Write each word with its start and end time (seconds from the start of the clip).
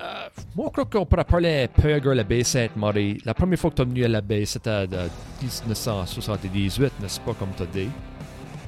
Euh, 0.00 0.28
moi, 0.54 0.66
je 0.68 0.72
crois 0.72 0.84
qu'on 0.84 1.06
pourrait 1.06 1.24
parler 1.24 1.64
un 1.64 1.68
peu 1.82 2.00
de 2.00 2.10
la 2.10 2.22
baie 2.22 2.44
Sainte-Marie. 2.44 3.20
La 3.24 3.34
première 3.34 3.58
fois 3.58 3.70
que 3.70 3.76
tu 3.76 3.82
es 3.82 3.84
venu 3.84 4.04
à 4.04 4.08
la 4.08 4.20
baie, 4.20 4.44
c'était 4.44 4.70
en 4.70 4.86
1978, 4.86 7.00
n'est-ce 7.00 7.18
pas, 7.20 7.34
comme 7.34 7.50
tu 7.56 7.64
as 7.64 7.66
dit? 7.66 7.90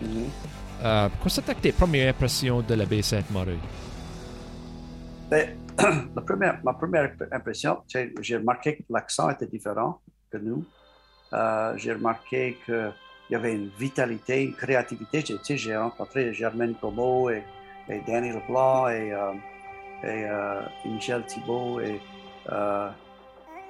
Mm 0.02 0.06
-hmm. 0.06 0.28
euh, 0.84 1.08
Quelles 1.22 1.38
étaient 1.38 1.54
tes 1.54 1.72
premières 1.72 2.08
impressions 2.10 2.62
de 2.62 2.74
la 2.74 2.84
baie 2.84 3.02
Sainte-Marie? 3.02 3.60
Ben, 5.30 5.50
la 6.16 6.22
première, 6.22 6.58
ma 6.64 6.72
première 6.74 7.12
impression, 7.30 7.78
j'ai 8.20 8.36
remarqué 8.36 8.78
que 8.78 8.82
l'accent 8.90 9.30
était 9.30 9.46
différent 9.56 10.00
que 10.32 10.38
nous. 10.38 10.64
Euh, 11.32 11.76
j'ai 11.80 11.92
remarqué 11.92 12.58
qu'il 12.64 12.92
y 13.30 13.36
avait 13.36 13.54
une 13.54 13.70
vitalité, 13.78 14.34
une 14.48 14.56
créativité. 14.64 15.16
J'ai 15.64 15.76
rencontré 15.76 16.34
Germaine 16.34 16.74
Como 16.80 17.30
et, 17.30 17.44
et 17.88 18.00
Danny 18.06 18.30
Leblanc 18.32 18.88
et, 18.88 19.12
euh, 20.04 20.08
et, 20.08 20.24
euh, 20.24 20.62
Michel 20.84 21.24
Thibault 21.26 21.80
et 21.80 22.00
euh, 22.50 22.90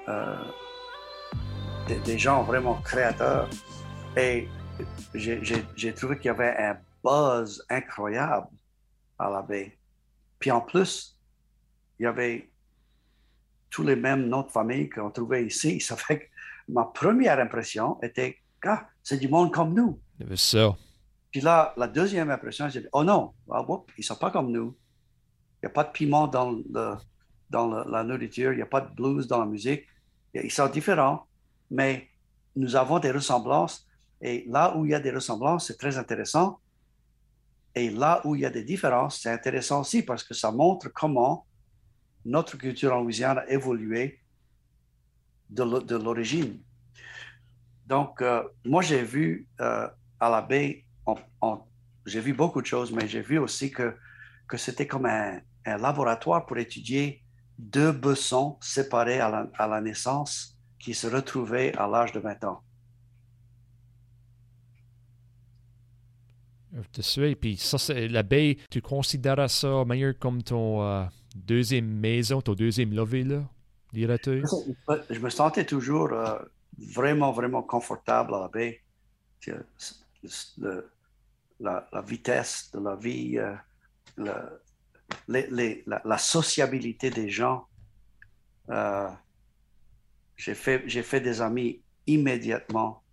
euh, 0.07 0.35
des, 1.87 1.99
des, 1.99 2.17
gens 2.17 2.43
vraiment 2.43 2.75
créateurs. 2.81 3.49
Et 4.17 4.47
j'ai 5.13 5.93
trouvé 5.93 6.17
qu'il 6.17 6.27
y 6.27 6.29
avait 6.29 6.55
un 6.57 6.77
buzz 7.03 7.63
incroyable 7.69 8.47
à 9.19 9.29
la 9.29 9.41
baie. 9.41 9.77
Puis 10.39 10.51
en 10.51 10.61
plus, 10.61 11.17
il 11.99 12.03
y 12.03 12.05
avait 12.07 12.49
tous 13.69 13.83
les 13.83 13.95
mêmes 13.95 14.27
noms 14.27 14.43
de 14.43 14.51
famille 14.51 14.89
qu'on 14.89 15.11
trouvait 15.11 15.45
ici. 15.45 15.79
Ça 15.81 15.95
fait 15.95 16.19
que 16.19 16.25
ma 16.69 16.85
première 16.85 17.39
impression 17.39 18.01
était 18.01 18.37
ah, 18.63 18.87
c'est 19.01 19.17
du 19.17 19.27
monde 19.27 19.51
comme 19.51 19.73
nous. 19.73 19.99
Puis 21.31 21.41
là, 21.41 21.73
la 21.77 21.87
deuxième 21.87 22.29
impression, 22.29 22.69
j'ai 22.69 22.81
dit 22.81 22.87
oh 22.91 23.03
non, 23.03 23.33
ah, 23.49 23.65
ils 23.67 24.01
ne 24.01 24.03
sont 24.03 24.15
pas 24.15 24.29
comme 24.29 24.51
nous. 24.51 24.77
N'y 25.63 25.67
a 25.67 25.69
pas 25.69 25.83
de 25.83 25.91
piment 25.91 26.27
dans, 26.27 26.59
dans 27.49 27.83
la 27.83 28.03
nourriture, 28.03 28.53
il 28.53 28.57
n'y 28.57 28.61
a 28.61 28.67
pas 28.67 28.81
de 28.81 28.93
blues 28.95 29.27
dans 29.27 29.39
la 29.39 29.45
musique. 29.45 29.85
Ils 30.33 30.51
sont 30.51 30.67
différents, 30.67 31.27
mais 31.69 32.07
nous 32.55 32.75
avons 32.75 32.99
des 32.99 33.11
ressemblances. 33.11 33.87
Et 34.21 34.45
là 34.47 34.75
où 34.75 34.85
il 34.85 34.91
y 34.91 34.95
a 34.95 34.99
des 34.99 35.11
ressemblances, 35.11 35.67
c'est 35.67 35.77
très 35.77 35.97
intéressant. 35.97 36.59
Et 37.75 37.89
là 37.89 38.21
où 38.25 38.35
il 38.35 38.41
y 38.41 38.45
a 38.45 38.49
des 38.49 38.63
différences, 38.63 39.21
c'est 39.21 39.29
intéressant 39.31 39.81
aussi 39.81 40.03
parce 40.03 40.23
que 40.23 40.33
ça 40.33 40.51
montre 40.51 40.89
comment 40.89 41.45
notre 42.25 42.57
culture 42.57 42.93
en 42.93 43.01
Louisiane 43.01 43.39
a 43.39 43.49
évolué 43.49 44.19
de 45.49 45.95
l'origine. 45.95 46.59
Donc, 47.85 48.21
euh, 48.21 48.43
moi, 48.63 48.81
j'ai 48.81 49.03
vu 49.03 49.47
euh, 49.59 49.87
à 50.19 50.29
la 50.29 50.41
baie, 50.41 50.85
j'ai 52.05 52.21
vu 52.21 52.33
beaucoup 52.33 52.61
de 52.61 52.67
choses, 52.67 52.91
mais 52.91 53.07
j'ai 53.07 53.21
vu 53.21 53.37
aussi 53.37 53.69
que, 53.69 53.97
que 54.47 54.55
c'était 54.55 54.87
comme 54.87 55.05
un, 55.05 55.41
un, 55.65 55.77
laboratoire 55.77 56.45
pour 56.45 56.57
étudier 56.57 57.21
deux 57.57 57.91
bessons 57.91 58.57
séparés 58.61 59.19
à 59.19 59.29
la, 59.29 59.47
à 59.57 59.67
la 59.67 59.81
naissance 59.81 60.57
qui 60.79 60.93
se 60.93 61.07
retrouvaient 61.07 61.75
à 61.77 61.87
l'âge 61.87 62.11
de 62.11 62.19
20 62.19 62.43
ans. 62.45 62.61
Je 66.73 67.01
te 67.01 67.33
puis 67.33 67.57
ça, 67.57 67.77
c'est 67.77 68.07
la 68.07 68.23
baie, 68.23 68.57
tu 68.69 68.81
considères 68.81 69.49
ça 69.49 69.83
meilleur 69.85 70.17
comme 70.17 70.41
ton 70.41 70.81
euh, 70.81 71.03
deuxième 71.35 71.85
maison, 71.85 72.41
ton 72.41 72.53
deuxième 72.53 72.93
levée, 72.93 73.23
là, 73.23 73.43
dirais-tu? 73.91 74.43
Je 75.09 75.19
me 75.19 75.29
sentais 75.29 75.65
toujours 75.65 76.13
euh, 76.13 76.39
vraiment, 76.77 77.33
vraiment 77.33 77.61
confortable 77.61 78.33
à 78.35 78.39
la 78.41 78.47
baie. 78.47 78.81
Le, 80.57 80.89
la, 81.59 81.87
la, 81.91 82.01
vitesse 82.01 82.71
de 82.73 82.79
la 82.79 82.95
vie, 82.95 83.37
euh, 83.37 83.53
le, 84.17 84.31
les, 85.27 85.83
la, 85.87 86.01
la, 86.03 86.17
sociabilité 86.17 87.09
des 87.09 87.29
gens. 87.29 87.65
Euh, 88.69 89.09
j'ai 90.35 90.55
fait, 90.55 90.87
fait 90.89 91.21
des 91.21 91.41
amis 91.41 91.81
immédiatement 92.07 93.03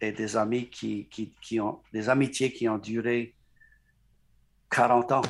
et 0.00 0.12
des 0.12 0.36
amis 0.36 0.68
qui, 0.68 1.06
qui, 1.08 1.32
qui, 1.40 1.60
ont 1.60 1.80
des 1.92 2.08
amitiés 2.08 2.52
qui 2.52 2.68
ont 2.68 2.78
duré 2.78 3.34
40 4.70 5.12
ans. 5.12 5.22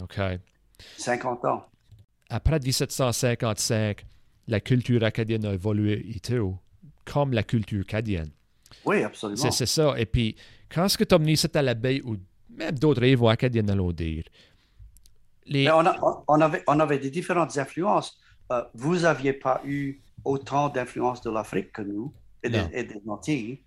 OK. 0.00 0.18
50 0.96 1.44
ans. 1.44 1.66
Après 2.30 2.58
1755, 2.58 4.06
la 4.48 4.60
culture 4.60 5.04
acadienne 5.04 5.44
a 5.44 5.52
évolué 5.52 6.04
et 6.14 6.20
tout, 6.20 6.56
comme 7.04 7.32
la 7.32 7.42
culture 7.42 7.82
acadienne. 7.82 8.30
Oui, 8.84 9.02
absolument. 9.02 9.50
C'est 9.50 9.66
ça. 9.66 9.94
Et 9.98 10.06
puis, 10.06 10.36
quand 10.70 10.86
est-ce 10.86 10.96
que 10.96 11.04
tu 11.04 11.14
as 11.14 11.18
venu 11.18 11.36
à 11.54 11.62
l'abeille 11.62 12.00
ou 12.02 12.16
même 12.48 12.78
d'autres 12.78 13.00
rêves 13.00 13.24
acadiennes, 13.24 13.70
allons 13.70 13.92
dire? 13.92 14.24
Les... 15.46 15.70
On, 15.70 15.86
a, 15.86 16.24
on, 16.28 16.40
avait, 16.40 16.62
on 16.66 16.78
avait 16.80 16.98
des 16.98 17.10
différentes 17.10 17.56
influences. 17.58 18.18
Euh, 18.50 18.62
vous 18.74 19.00
n'aviez 19.00 19.32
pas 19.32 19.60
eu 19.64 20.00
autant 20.24 20.68
d'influence 20.68 21.20
de 21.22 21.30
l'Afrique 21.30 21.72
que 21.72 21.82
nous 21.82 22.12
et, 22.42 22.50
et 22.72 22.84
des 22.84 23.02
Antilles. 23.08 23.62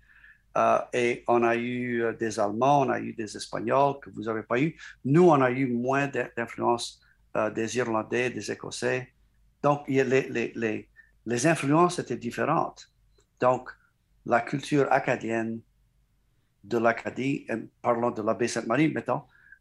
Euh, 0.56 0.78
et 0.94 1.24
on 1.28 1.42
a 1.42 1.54
eu 1.54 2.02
euh, 2.02 2.12
des 2.14 2.40
Allemands, 2.40 2.82
on 2.82 2.88
a 2.88 2.98
eu 2.98 3.12
des 3.12 3.36
Espagnols 3.36 4.00
que 4.00 4.08
vous 4.10 4.22
n'avez 4.22 4.42
pas 4.42 4.58
eu. 4.58 4.74
Nous, 5.04 5.28
on 5.28 5.40
a 5.42 5.50
eu 5.50 5.66
moins 5.66 6.06
d'influence 6.06 7.00
euh, 7.36 7.50
des 7.50 7.76
Irlandais, 7.76 8.30
des 8.30 8.50
Écossais. 8.50 9.12
Donc, 9.62 9.86
les, 9.86 10.02
les, 10.04 10.52
les, 10.54 10.88
les, 11.26 11.46
influences 11.46 11.98
étaient 11.98 12.16
différentes. 12.16 12.90
Donc, 13.38 13.68
la 14.24 14.40
culture 14.40 14.90
acadienne 14.90 15.60
de 16.64 16.78
l'Acadie, 16.78 17.46
parlons 17.82 18.10
de 18.10 18.22
la 18.22 18.32
baie 18.32 18.48
Sainte-Marie, 18.48 18.88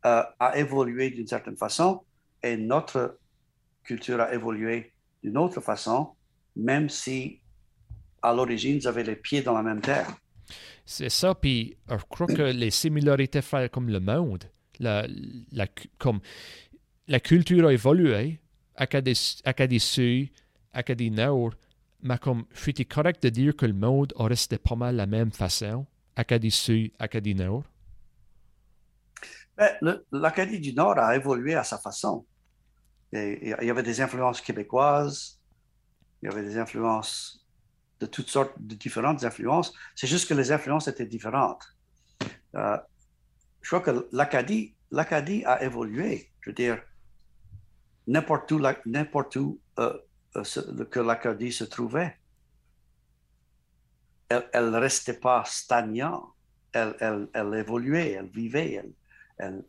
mettons, 0.06 0.24
a 0.40 0.58
évolué 0.58 1.10
d'une 1.10 1.28
certaine 1.28 1.58
façon 1.58 2.02
et 2.44 2.58
notre 2.58 3.20
culture 3.84 4.22
a 4.22 4.34
évolué 4.34 4.92
d'une 5.24 5.38
autre 5.38 5.62
façon, 5.62 6.10
même 6.56 6.90
si 6.90 7.42
à 8.22 8.34
l'origine, 8.34 8.80
vous 8.80 8.88
avez 8.88 9.04
les 9.04 9.16
pieds 9.16 9.42
dans 9.42 9.54
la 9.54 9.64
même 9.64 9.82
terre. 9.82 10.08
C'est 10.86 11.10
ça, 11.10 11.36
puis 11.36 11.78
je 11.90 12.04
crois 12.10 12.28
que 12.28 12.42
les 12.42 12.72
similarités 12.72 13.42
font 13.42 13.68
comme 13.72 13.90
le 13.90 14.00
monde, 14.00 14.44
la, 14.80 15.08
la, 15.52 15.68
comme 15.98 16.20
la 17.08 17.20
culture 17.20 17.68
a 17.68 17.74
évolué, 17.74 18.40
Acadie, 18.76 19.42
Acadie 19.44 19.80
Sud, 19.80 20.30
Acadie 20.74 21.12
Nord, 21.12 21.54
mais 22.02 22.18
comme 22.18 22.46
suis 22.54 22.74
correct 22.74 23.24
de 23.24 23.30
dire 23.30 23.56
que 23.56 23.66
le 23.66 23.74
monde 23.74 24.14
a 24.18 24.26
resté 24.26 24.58
pas 24.58 24.76
mal 24.76 24.96
la 24.96 25.06
même 25.06 25.32
façon, 25.32 25.86
Acadie 26.16 26.52
Sud, 26.52 26.92
Acadie 27.00 27.36
Nord? 27.36 27.64
Ben, 29.58 30.02
L'Acadie 30.12 30.60
du 30.60 30.74
Nord 30.74 30.98
a 31.00 31.16
évolué 31.16 31.56
à 31.56 31.64
sa 31.64 31.78
façon. 31.78 32.26
il 33.14 33.56
y 33.62 33.70
avait 33.70 33.84
des 33.84 34.02
influences 34.02 34.42
québécoises, 34.42 35.40
il 36.22 36.30
y 36.30 36.32
avait 36.32 36.44
des 36.44 36.58
influences 36.58 37.46
de 38.00 38.06
toutes 38.06 38.30
sortes 38.30 38.54
de 38.60 38.76
différentes 38.76 39.24
influences. 39.24 39.74
C'est 39.96 40.08
juste 40.08 40.28
que 40.28 40.34
les 40.34 40.52
influences 40.52 40.88
étaient 40.88 41.06
différentes. 41.06 41.64
Euh, 42.56 42.78
je 43.62 43.70
crois 43.70 43.82
que 43.82 44.08
l'Acadie, 44.12 44.76
a 45.46 45.64
évolué. 45.64 46.32
Je 46.42 46.50
veux 46.50 46.54
dire, 46.54 46.82
n'importe 48.08 48.52
où, 48.52 48.62
n'importe 48.86 49.36
où 49.38 49.60
euh, 49.80 49.98
euh, 50.36 50.86
que 50.86 51.00
l'Acadie 51.00 51.52
se 51.52 51.64
trouvait, 51.64 52.18
elle 54.30 54.72
ne 54.72 54.78
restait 54.78 55.20
pas 55.20 55.44
stagnante. 55.46 56.32
Elle, 56.74 56.96
elle, 57.00 57.30
elle, 57.34 57.54
évoluait, 57.54 58.12
elle 58.12 58.28
vivait, 58.28 58.74
elle, 58.74 58.92
elle, 59.38 59.64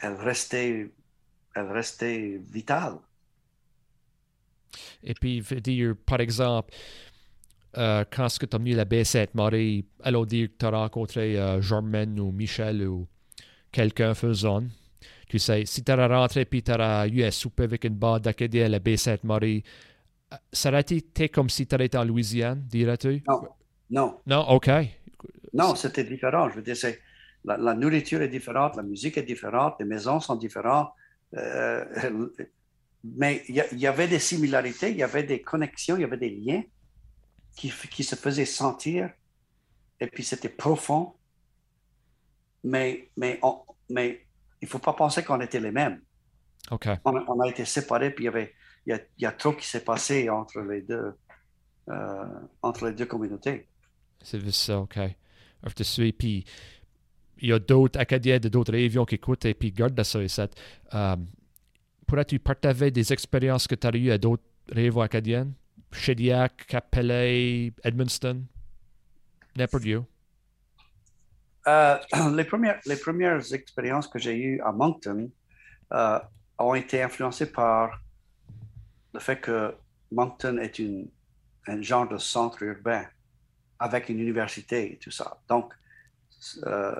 elle, 0.00 0.14
restait, 0.14 0.90
elle 1.54 1.72
restait 1.72 2.40
vitale. 2.50 2.98
Et 5.02 5.14
puis, 5.14 5.40
dire, 5.40 5.94
par 6.04 6.20
exemple, 6.20 6.74
euh, 7.78 8.04
quand 8.10 8.28
tu 8.28 8.46
as 8.50 8.58
mis 8.58 8.72
la 8.72 8.84
baie 8.84 9.04
Sainte-Marie, 9.04 9.86
allons 10.02 10.24
dire 10.24 10.48
que 10.48 10.54
tu 10.58 10.66
as 10.66 10.70
rencontré 10.70 11.38
euh, 11.38 11.60
Germaine 11.60 12.18
ou 12.18 12.32
Michel 12.32 12.86
ou 12.86 13.06
quelqu'un 13.70 14.14
faisant, 14.14 14.64
tu 15.28 15.38
sais, 15.38 15.64
si 15.66 15.84
tu 15.84 15.92
as 15.92 16.08
rentré 16.08 16.44
puis 16.44 16.62
tu 16.62 16.72
as 16.72 17.06
eu 17.06 17.22
un 17.22 17.30
souper 17.30 17.64
avec 17.64 17.84
une 17.84 17.94
barre 17.94 18.20
d'Acadie 18.20 18.62
à 18.62 18.68
la 18.68 18.78
baie 18.78 18.96
Sainte-Marie, 18.96 19.62
euh, 20.32 20.36
ça 20.52 20.70
aurait 20.70 20.80
été 20.80 21.28
comme 21.28 21.50
si 21.50 21.66
tu 21.66 21.74
étais 21.82 21.98
en 21.98 22.04
Louisiane, 22.04 22.62
dirais-tu? 22.66 23.22
Non. 23.28 23.42
Non. 23.88 24.20
Non, 24.26 24.48
OK. 24.48 24.70
Non, 25.52 25.74
c'était 25.74 26.04
différent. 26.04 26.48
Je 26.50 26.56
veux 26.56 26.62
dire, 26.62 26.76
la, 27.46 27.56
la, 27.56 27.74
nourriture 27.74 28.20
est 28.20 28.28
différente, 28.28 28.76
la 28.76 28.82
musique 28.82 29.16
est 29.16 29.22
différente, 29.22 29.76
les 29.78 29.86
maisons 29.86 30.20
sont 30.20 30.36
différentes. 30.36 30.92
Euh, 31.34 31.84
mais 33.04 33.44
il 33.48 33.54
y, 33.54 33.86
avait 33.86 34.08
des 34.08 34.18
similarités, 34.18 34.90
il 34.90 34.96
y 34.96 35.02
avait 35.02 35.22
des 35.22 35.40
connexions, 35.40 35.96
il 35.96 36.00
y 36.00 36.04
avait 36.04 36.16
des 36.16 36.30
liens 36.30 36.62
qui, 37.56 37.72
qui 37.90 38.02
se 38.02 38.16
faisaient 38.16 38.44
sentir. 38.44 39.10
Et 40.00 40.08
puis 40.08 40.24
c'était 40.24 40.48
profond. 40.48 41.14
Mais, 42.64 43.10
mais, 43.16 43.40
mais 43.88 44.26
il 44.60 44.64
ne 44.64 44.68
faut 44.68 44.80
pas 44.80 44.92
penser 44.92 45.22
qu'on 45.22 45.40
était 45.40 45.60
les 45.60 45.70
mêmes. 45.70 46.00
OK. 46.72 46.88
On, 47.04 47.40
a 47.40 47.48
été 47.48 47.64
séparés, 47.64 48.10
puis 48.10 48.24
il 48.24 48.26
y, 48.26 48.28
avait, 48.28 48.54
il, 48.86 48.90
y 48.90 48.92
a, 48.92 48.98
il 49.18 49.22
y 49.22 49.26
a 49.26 49.32
trop 49.32 49.52
qui 49.52 49.66
s'est 49.66 49.84
passé 49.84 50.28
entre 50.28 50.60
les 50.62 50.82
deux, 50.82 51.12
euh, 51.88 52.24
entre 52.62 52.88
les 52.88 52.92
deux 52.92 53.06
communautés. 53.06 53.68
C'est 54.20 54.50
ça, 54.50 54.80
OK. 54.80 54.98
Je 55.64 55.72
te 55.72 55.82
suis, 55.84 56.12
puis 56.12 56.44
il 57.38 57.48
y 57.50 57.52
a 57.52 57.58
d'autres 57.58 57.98
Acadiens 57.98 58.38
de 58.38 58.48
d'autres 58.48 58.72
régions 58.72 59.04
qui 59.04 59.16
écoutent 59.16 59.44
et 59.44 59.54
puis 59.54 59.72
gardent 59.72 60.02
ça 60.02 60.20
et. 60.20 60.54
Um, 60.92 61.26
pourrais-tu 62.06 62.38
partager 62.38 62.90
des 62.90 63.12
expériences 63.12 63.66
que 63.66 63.74
tu 63.74 63.86
as 63.86 63.96
eues 63.96 64.10
à 64.10 64.18
d'autres 64.18 64.44
réseaux 64.70 65.00
acadiennes? 65.00 65.52
Shediac, 65.92 66.66
Capellet, 66.66 67.72
Edmundston? 67.84 68.44
N'importe 69.56 69.84
où. 69.86 70.04
Euh, 71.66 71.98
les, 72.34 72.44
premières, 72.44 72.80
les 72.86 72.96
premières 72.96 73.52
expériences 73.52 74.08
que 74.08 74.18
j'ai 74.18 74.36
eues 74.36 74.60
à 74.60 74.72
Moncton 74.72 75.30
euh, 75.92 76.18
ont 76.58 76.74
été 76.74 77.02
influencées 77.02 77.50
par 77.50 78.00
le 79.12 79.20
fait 79.20 79.40
que 79.40 79.74
Moncton 80.12 80.58
est 80.58 80.78
une, 80.78 81.08
un 81.66 81.82
genre 81.82 82.08
de 82.08 82.18
centre 82.18 82.62
urbain 82.62 83.04
avec 83.78 84.08
une 84.08 84.20
université 84.20 84.92
et 84.92 84.96
tout 84.96 85.10
ça. 85.10 85.38
Donc, 85.48 85.72
euh, 86.66 86.94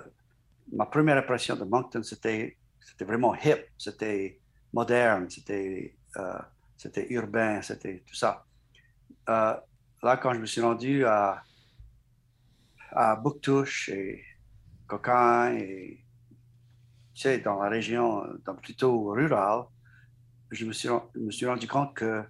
ma 0.73 0.87
première 0.87 1.17
impression 1.17 1.57
de 1.57 1.65
Moncton, 1.65 2.03
c'était 2.03 2.57
vraiment 3.01 3.35
hip, 3.35 3.67
c'était 3.79 4.41
moderne, 4.73 5.29
c'était 5.31 5.97
c'était 6.77 7.07
urbain, 7.11 7.63
c'était 7.63 8.03
tout 8.07 8.15
ça. 8.15 8.45
là, 9.27 10.17
quand 10.23 10.33
je 10.35 10.39
me 10.39 10.47
suis 10.47 10.61
rendu 10.61 11.05
à, 11.05 11.43
à 12.93 13.17
Bouctouche 13.17 13.89
et 13.91 14.25
Coquin 14.87 15.55
et 15.55 16.05
tu 17.15 17.23
sais, 17.23 17.39
dans 17.39 17.63
la 17.63 17.71
région 17.71 18.25
plutôt 18.63 19.11
rurale, 19.11 19.65
je 20.51 20.65
me 20.65 20.73
suis, 20.73 20.89
me 21.15 21.31
suis 21.31 21.47
rendu 21.47 21.67
compte 21.67 21.95
que 21.95 22.23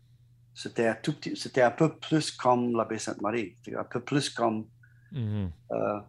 c'était 0.54 0.86
un, 0.86 0.94
tout 0.94 1.12
petit, 1.12 1.36
c'était 1.36 1.62
un 1.62 1.70
peu 1.70 1.94
plus 1.96 2.30
comme 2.30 2.74
la 2.76 2.84
baie 2.84 2.98
Sainte-Marie, 2.98 3.56
un 3.76 3.84
peu 3.84 4.00
plus 4.00 4.30
comme. 4.30 4.66
Mm-hmm. 5.12 5.50
Euh, 5.72 6.00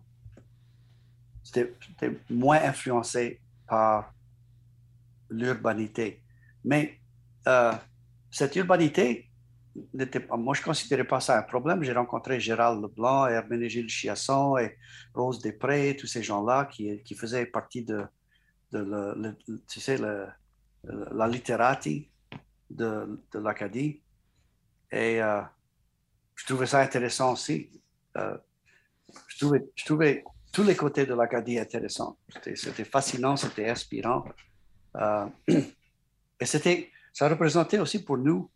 c'était, 1.47 2.19
moins 2.29 2.61
influencé 2.61 3.39
par 3.67 4.13
l'urbanité. 5.29 6.21
Mais 6.63 6.99
euh, 7.47 7.73
cette 8.31 8.55
urbanité, 8.55 9.29
moi, 10.31 10.53
je 10.55 10.61
ne 10.61 10.65
considérais 10.65 11.05
pas 11.05 11.19
ça 11.19 11.37
un 11.37 11.43
problème. 11.43 11.83
J'ai 11.83 11.93
rencontré 11.93 12.39
Gérald 12.39 12.81
Leblanc, 12.81 13.27
Herménégilde 13.27 13.89
Chiasson 13.89 14.57
et 14.57 14.77
Rose 15.13 15.41
Després, 15.41 15.95
tous 15.95 16.07
ces 16.07 16.23
gens-là 16.23 16.65
qui, 16.65 17.01
qui 17.03 17.15
faisaient 17.15 17.45
partie 17.45 17.83
de, 17.83 18.03
tu 19.67 19.79
sais, 19.79 19.97
la 19.97 21.27
littérati 21.27 22.09
de, 22.69 23.21
de 23.31 23.39
l'Acadie. 23.39 24.01
Et 24.91 25.21
euh, 25.21 25.41
je 26.35 26.45
trouvais 26.45 26.65
ça 26.65 26.79
intéressant 26.79 27.33
aussi. 27.33 27.69
Euh, 28.17 28.37
je, 29.27 29.37
trouvais, 29.37 29.63
je 29.75 29.85
trouvais 29.85 30.23
tous 30.51 30.63
les 30.63 30.75
côtés 30.75 31.05
de 31.05 31.13
l'Acadie 31.13 31.59
intéressants. 31.59 32.17
C'était 32.55 32.85
fascinant, 32.85 33.35
c'était 33.35 33.69
inspirant. 33.69 34.25
Euh, 34.95 35.25
et 36.39 36.45
c'était, 36.45 36.91
ça 37.13 37.29
représentait 37.29 37.79
aussi 37.79 38.03
pour 38.03 38.17
nous, 38.17 38.49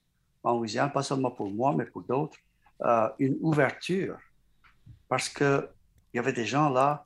en 0.43 0.57
Louisiane, 0.57 0.91
pas 0.91 1.03
seulement 1.03 1.31
pour 1.31 1.51
moi, 1.51 1.73
mais 1.77 1.85
pour 1.85 2.01
d'autres, 2.01 2.37
une 3.19 3.37
ouverture. 3.41 4.17
Parce 5.07 5.29
qu'il 5.29 5.69
y 6.15 6.19
avait 6.19 6.33
des 6.33 6.45
gens 6.45 6.69
là 6.69 7.05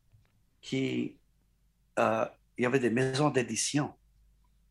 qui. 0.62 1.18
il 1.98 2.62
y 2.64 2.66
avait 2.66 2.80
des 2.80 2.90
maisons 2.90 3.30
d'édition, 3.30 3.94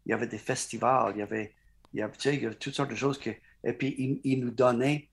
il 0.07 0.11
y 0.11 0.13
avait 0.15 0.27
des 0.27 0.39
festivals, 0.39 1.13
il 1.15 1.19
y 1.19 1.23
avait, 1.23 1.55
y 1.93 2.01
avait, 2.01 2.17
tu 2.17 2.31
sais, 2.31 2.55
toutes 2.59 2.75
sortes 2.75 2.91
de 2.91 2.97
choses 2.97 3.19
que 3.19 3.31
et 3.65 3.73
puis, 3.73 4.21
ils, 4.25 4.41
nous 4.41 4.51
donnaient 4.51 5.09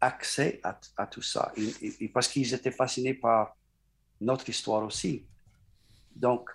accès 0.00 0.60
à, 0.64 1.06
tout 1.06 1.22
ça, 1.22 1.52
parce 2.14 2.28
qu'ils 2.28 2.54
étaient 2.54 2.70
fascinés 2.70 3.14
par 3.14 3.56
notre 4.20 4.48
histoire 4.48 4.84
aussi. 4.84 5.26
Donc, 6.14 6.50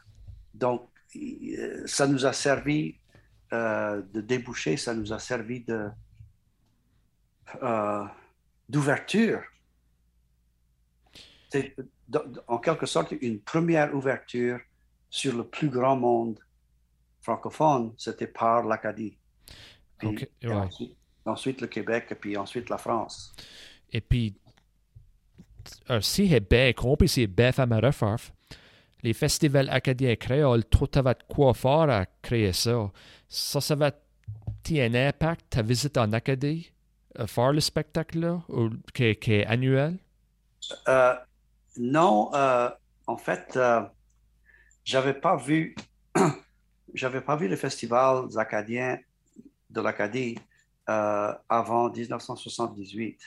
donc 0.54 0.90
ça 1.86 2.08
nous 2.08 2.26
a 2.26 2.34
servi 2.34 2.96
euh, 3.54 4.02
de 4.14 4.22
déboucher, 4.22 4.78
ça 4.78 4.94
nous 4.94 5.14
a 5.14 5.20
servi 5.20 5.62
de, 5.62 5.90
euh, 7.62 8.06
d'ouverture. 8.68 9.42
C'est 11.50 11.76
en 12.48 12.58
quelque 12.58 12.86
sorte 12.86 13.14
une 13.22 13.40
première 13.40 13.96
ouverture 13.96 14.60
sur 15.10 15.36
le 15.36 15.48
plus 15.48 15.70
grand 15.70 15.96
monde 15.96 16.40
francophone, 17.22 17.94
c'était 17.98 18.28
par 18.28 18.64
l'Acadie 18.66 19.18
ensuite 21.26 21.62
le 21.62 21.68
Québec, 21.68 22.08
et 22.12 22.16
puis 22.16 22.38
ensuite 22.38 22.70
la 22.70 22.78
France. 22.78 23.36
Et 23.92 24.02
puis, 24.02 24.36
euh, 25.90 26.02
si 26.02 26.30
c'est 26.30 26.50
bien 26.50 26.74
compris, 26.74 27.08
c'est 27.08 27.28
bien 27.28 27.52
fait 27.52 27.62
à 27.62 27.80
refaire. 27.80 28.18
Les 29.04 29.14
festivals 29.14 29.70
acadiens 29.70 30.16
créoles, 30.16 30.66
tout 30.66 30.90
va 30.96 31.14
de 31.14 31.24
quoi 31.28 31.54
faire 31.54 31.90
à 31.90 32.06
créer 32.22 32.54
ça. 32.54 32.92
Ça, 33.28 33.62
ça 33.62 33.76
va 33.76 33.92
un 34.72 34.96
impact, 34.96 35.46
ta 35.52 35.62
visite 35.62 35.96
en 35.98 36.12
Acadie, 36.12 36.72
à 37.16 37.28
faire 37.28 37.52
le 37.52 37.60
spectacle-là, 37.60 38.42
ou, 38.50 38.70
qui, 38.94 39.04
est 39.04 39.46
annuel? 39.46 40.00
Euh, 40.88 41.14
non, 41.78 42.34
euh, 42.34 42.70
en 43.06 43.18
fait, 43.18 43.60
j'avais 44.84 45.14
pas 45.14 45.36
vu, 45.36 45.76
j'avais 46.96 47.22
pas 47.22 47.36
vu 47.36 47.48
les 47.48 47.58
festivals 47.58 48.28
acadiens 48.38 48.98
de 49.70 49.82
l'Acadie 49.82 50.38
euh, 50.90 51.34
avant 51.50 51.90
1978. 51.90 53.20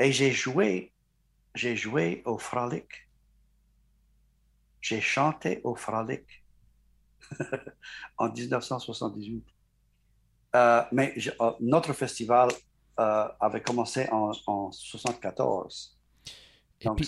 Et 0.00 0.10
j'ai 0.12 0.32
joué, 0.32 0.92
j'ai 1.54 1.76
joué 1.76 2.22
au 2.24 2.38
Frolic. 2.38 3.08
J'ai 4.80 5.00
chanté 5.00 5.60
au 5.62 5.76
Frolic 5.76 6.24
en 8.18 8.32
1978. 8.32 9.44
Euh, 10.56 10.82
mais 10.90 11.14
euh, 11.40 11.52
notre 11.60 11.92
festival 11.92 12.48
avait 12.96 13.62
commencé 13.62 14.06
en, 14.10 14.30
1974. 14.30 15.96
Donc, 16.84 17.00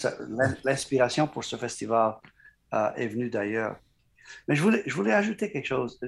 l'inspiration 0.64 1.26
pour 1.26 1.44
ce 1.44 1.56
festival 1.56 2.14
est 2.72 3.08
venue 3.08 3.28
d'ailleurs. 3.28 3.76
Mais 4.48 4.56
je 4.56 4.62
voulais, 4.62 4.82
je 4.86 4.94
voulais 4.94 5.12
ajouter 5.12 5.52
quelque 5.52 5.66
chose. 5.66 6.00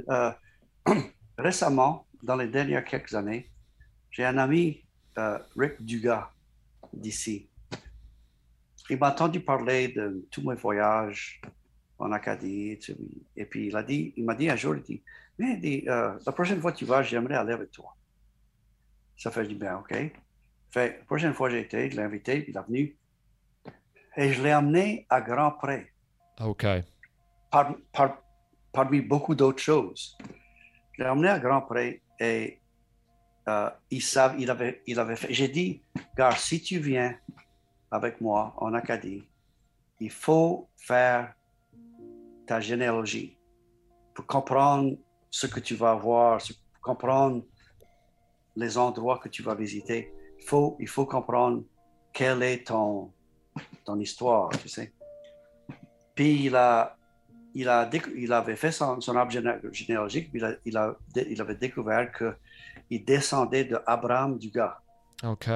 récemment, 1.39 2.07
dans 2.23 2.37
les 2.37 2.49
dernières 2.49 2.85
quelques 2.85 3.15
années, 3.15 3.51
j'ai 4.11 4.25
un 4.25 4.39
ami, 4.39 4.85
euh, 5.19 5.39
Rick 5.57 5.85
Dugas, 5.85 6.31
d'ici. 6.97 7.49
Il 8.91 8.99
m'a 8.99 9.11
entendu 9.11 9.41
parler 9.41 9.89
de 9.89 10.27
tous 10.31 10.43
mes 10.49 10.55
voyages 10.55 11.41
en 11.99 12.13
Acadie. 12.13 12.79
Et 13.37 13.45
puis, 13.47 13.69
il, 13.69 13.77
a 13.77 13.83
dit, 13.83 14.13
il 14.17 14.25
m'a 14.25 14.35
dit 14.35 14.51
un 14.51 14.57
jour, 14.57 14.77
il 14.77 14.83
dit, 14.83 15.03
mais 15.39 15.57
dit, 15.57 15.85
euh, 15.89 16.19
la 16.25 16.33
prochaine 16.33 16.61
fois 16.61 16.73
que 16.73 16.79
tu 16.79 16.85
vas, 16.85 17.03
j'aimerais 17.03 17.35
aller 17.35 17.53
avec 17.53 17.71
toi. 17.71 17.97
Ça 19.17 19.31
fait 19.31 19.47
du 19.47 19.55
bien, 19.55 19.79
OK. 19.79 19.95
Fait, 20.71 20.99
la 20.99 21.05
prochaine 21.05 21.33
fois 21.33 21.49
que 21.49 21.55
j'ai 21.55 21.63
été, 21.63 21.91
je 21.91 21.97
l'ai 21.97 22.03
invité, 22.03 22.45
il 22.47 22.57
est 22.57 22.67
venu. 22.67 22.97
Et 24.17 24.33
je 24.33 24.43
l'ai 24.43 24.51
amené 24.51 25.07
à 25.09 25.21
Grand 25.21 25.53
Pré. 25.53 25.93
OK. 26.41 26.67
parmi 28.73 29.01
beaucoup 29.01 29.35
d'autres 29.35 29.63
choses. 29.63 30.17
Je 30.93 31.03
l'ai 31.03 31.09
amené 31.09 31.29
à 31.29 31.39
Grand 31.39 31.63
Pré 31.63 32.03
et 32.21 32.61
euh, 33.49 33.71
ils 33.91 34.03
savent, 34.03 34.37
il 34.39 34.51
avait, 34.51 34.83
il 34.87 34.99
avait 34.99 35.17
fait. 35.17 35.33
J'ai 35.33 35.49
dit, 35.49 35.83
gars, 36.17 36.35
si 36.37 36.63
tu 36.63 36.79
viens 36.79 37.15
avec 37.91 38.21
moi 38.21 38.55
en 38.57 38.73
Acadie, 38.75 39.25
il 40.01 40.11
faut 40.11 40.69
faire 40.77 41.35
ta 42.47 42.61
généalogie 42.61 43.37
pour 44.15 44.27
comprendre 44.27 44.97
ce 45.31 45.47
que 45.47 45.61
tu 45.61 45.75
vas 45.75 45.95
voir, 45.95 46.39
pour 46.39 46.81
comprendre 46.81 47.45
les 48.57 48.79
endroits 48.79 49.19
que 49.19 49.29
tu 49.29 49.43
vas 49.43 49.55
visiter. 49.55 50.13
Il 50.39 50.45
faut, 50.45 50.77
il 50.79 50.89
faut 50.89 51.07
comprendre 51.07 51.65
quelle 52.13 52.43
est 52.43 52.67
ton, 52.67 53.13
ton 53.85 53.99
histoire, 53.99 54.51
tu 54.51 54.69
sais. 54.69 54.93
Puis 56.15 56.47
il 56.47 56.55
a, 56.55 56.97
il, 57.55 57.69
a, 57.69 57.91
il 58.17 58.33
avait 58.33 58.57
fait 58.57 58.73
son, 58.73 58.99
arbre 59.17 59.33
généalogique, 59.73 60.31
il, 60.33 60.45
a, 60.45 60.53
il, 60.65 60.77
a, 60.77 60.97
il, 61.17 61.41
avait 61.41 61.57
découvert 61.57 62.11
qu'il 62.95 63.05
descendait 63.05 63.65
de 63.65 63.79
Abraham 63.87 64.39
Dugas. 64.39 64.79
OK. 65.25 65.49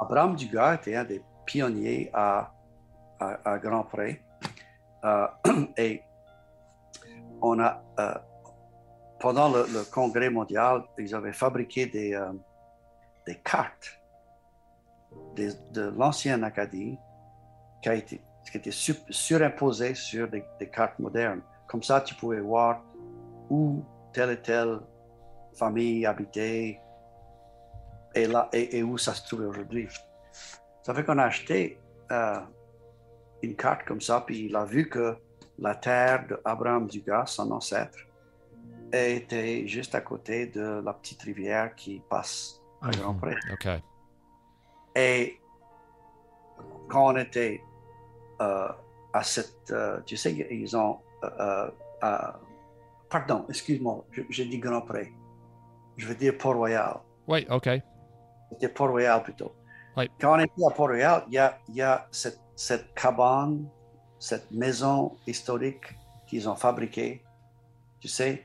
Abraham 0.00 0.36
Dugas 0.36 0.74
était 0.74 0.94
un 0.94 1.04
des 1.04 1.22
pionniers 1.44 2.10
à, 2.12 2.52
à, 3.18 3.58
Grand 3.58 3.82
Pré. 3.82 4.22
Euh, 5.04 5.26
et 5.76 6.02
on 7.42 7.58
a, 7.58 7.82
euh, 7.98 8.14
pendant 9.18 9.48
le, 9.48 9.90
congrès 9.90 10.30
mondial, 10.30 10.84
ils 10.98 11.14
avaient 11.14 11.32
fabriqué 11.32 11.86
des, 11.86 12.14
euh, 12.14 12.32
des 13.26 13.36
cartes 13.36 14.00
de 15.36 15.82
l'ancienne 15.96 16.44
Acadie 16.44 16.96
qui 17.82 17.88
a 17.88 17.94
été, 17.94 18.20
qui 18.50 18.56
était 18.56 18.70
surimposé 18.70 19.94
sur 19.94 20.28
des, 20.28 20.44
cartes 20.72 20.98
modernes. 20.98 21.40
Comme 21.66 21.82
ça, 21.82 22.00
tu 22.00 22.14
pouvais 22.14 22.40
voir 22.40 22.82
où 23.50 23.84
telle 24.12 24.30
et 24.30 24.40
telle 24.40 24.80
famille 25.58 26.06
habitait 26.06 26.80
et, 28.14 28.26
là, 28.26 28.48
et, 28.52 28.82
où 28.82 28.96
ça 28.98 29.14
se 29.14 29.26
trouvait 29.26 29.46
aujourd'hui. 29.46 29.88
Ça 30.82 30.94
fait 30.94 31.04
qu'on 31.04 31.18
a 31.18 31.24
acheté 31.24 31.78
euh, 32.10 32.40
une 33.42 33.54
carte 33.54 33.84
comme 33.84 34.00
ça, 34.00 34.22
puis 34.26 34.46
il 34.46 34.56
a 34.56 34.64
vu 34.64 34.88
que 34.88 35.16
la 35.58 35.74
terre 35.74 36.26
d'Abraham 36.28 36.86
Dugas, 36.86 37.26
son 37.26 37.50
ancêtre, 37.50 37.98
était 38.92 39.66
juste 39.66 39.94
à 39.94 40.00
côté 40.00 40.46
de 40.46 40.80
la 40.84 40.92
petite 40.94 41.22
rivière 41.22 41.74
qui 41.74 42.02
passe 42.08 42.60
à 42.80 42.90
Grand 42.90 43.14
Pré. 43.14 43.34
OK. 43.52 43.68
Et 44.96 45.38
quand 46.88 47.12
on 47.12 47.16
était 47.16 47.60
euh, 48.40 48.68
à 49.12 49.22
cette, 49.22 49.70
euh, 49.70 50.00
tu 50.06 50.16
sais, 50.16 50.32
ils 50.50 50.76
ont, 50.76 50.98
euh, 51.24 51.70
pardon, 53.08 53.44
excuse-moi, 53.48 54.04
j'ai 54.30 54.46
dit 54.46 54.58
Grand 54.58 54.82
Pré. 54.82 55.12
Je 55.98 56.06
veux 56.06 56.14
dire 56.14 56.38
Port-Royal. 56.38 57.00
Oui, 57.26 57.46
OK. 57.50 57.68
C'était 58.50 58.68
Port-Royal 58.68 59.22
plutôt. 59.22 59.52
Oui. 59.96 60.08
Quand 60.20 60.36
on 60.36 60.38
était 60.38 60.64
à 60.66 60.70
Port-Royal, 60.70 61.24
il 61.28 61.34
y 61.34 61.38
a, 61.38 61.58
il 61.68 61.74
y 61.74 61.82
a 61.82 62.06
cette, 62.10 62.40
cette 62.56 62.94
cabane, 62.94 63.68
cette 64.18 64.50
maison 64.50 65.16
historique 65.26 65.94
qu'ils 66.26 66.48
ont 66.48 66.54
fabriquée, 66.56 67.22
tu 68.00 68.08
sais, 68.08 68.44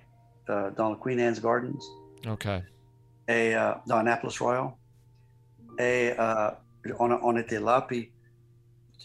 euh, 0.50 0.72
dans 0.72 0.90
le 0.90 0.98
Queen 0.98 1.20
Anne's 1.20 1.42
Gardens 1.42 1.80
OK. 2.28 2.48
et 3.28 3.56
euh, 3.56 3.72
dans 3.86 3.98
Annapolis 3.98 4.38
Royal. 4.40 4.72
Et 5.80 6.14
euh, 6.20 6.50
on, 7.00 7.12
on 7.12 7.38
était 7.38 7.60
là, 7.60 7.82
puis 7.82 8.12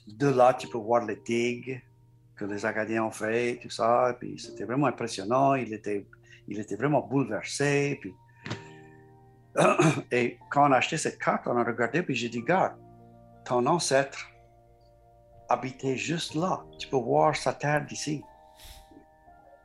de 0.07 0.29
là, 0.29 0.55
tu 0.55 0.69
peux 0.69 0.79
voir 0.79 1.05
les 1.05 1.17
digues 1.17 1.83
que 2.35 2.45
les 2.47 2.65
Acadiens 2.65 3.05
ont 3.05 3.11
fait, 3.11 3.59
tout 3.61 3.71
ça. 3.71 4.17
Puis 4.19 4.39
c'était 4.39 4.65
vraiment 4.65 4.87
impressionnant. 4.87 5.55
Il 5.55 5.73
était, 5.73 6.07
il 6.47 6.59
était 6.59 6.77
vraiment 6.77 7.01
bouleversé. 7.01 7.99
Puis... 8.01 8.15
Et 10.13 10.39
quand 10.51 10.69
on 10.69 10.73
a 10.73 10.77
acheté 10.77 10.97
cette 10.97 11.19
carte, 11.19 11.47
on 11.47 11.57
a 11.57 11.65
regardé, 11.65 12.03
puis 12.03 12.15
j'ai 12.15 12.29
dit, 12.29 12.43
garde, 12.43 12.77
ton 13.45 13.67
ancêtre 13.67 14.29
habitait 15.49 15.97
juste 15.97 16.35
là. 16.35 16.65
Tu 16.79 16.89
peux 16.89 16.97
voir 16.97 17.35
sa 17.35 17.53
terre 17.53 17.85
d'ici. 17.85 18.23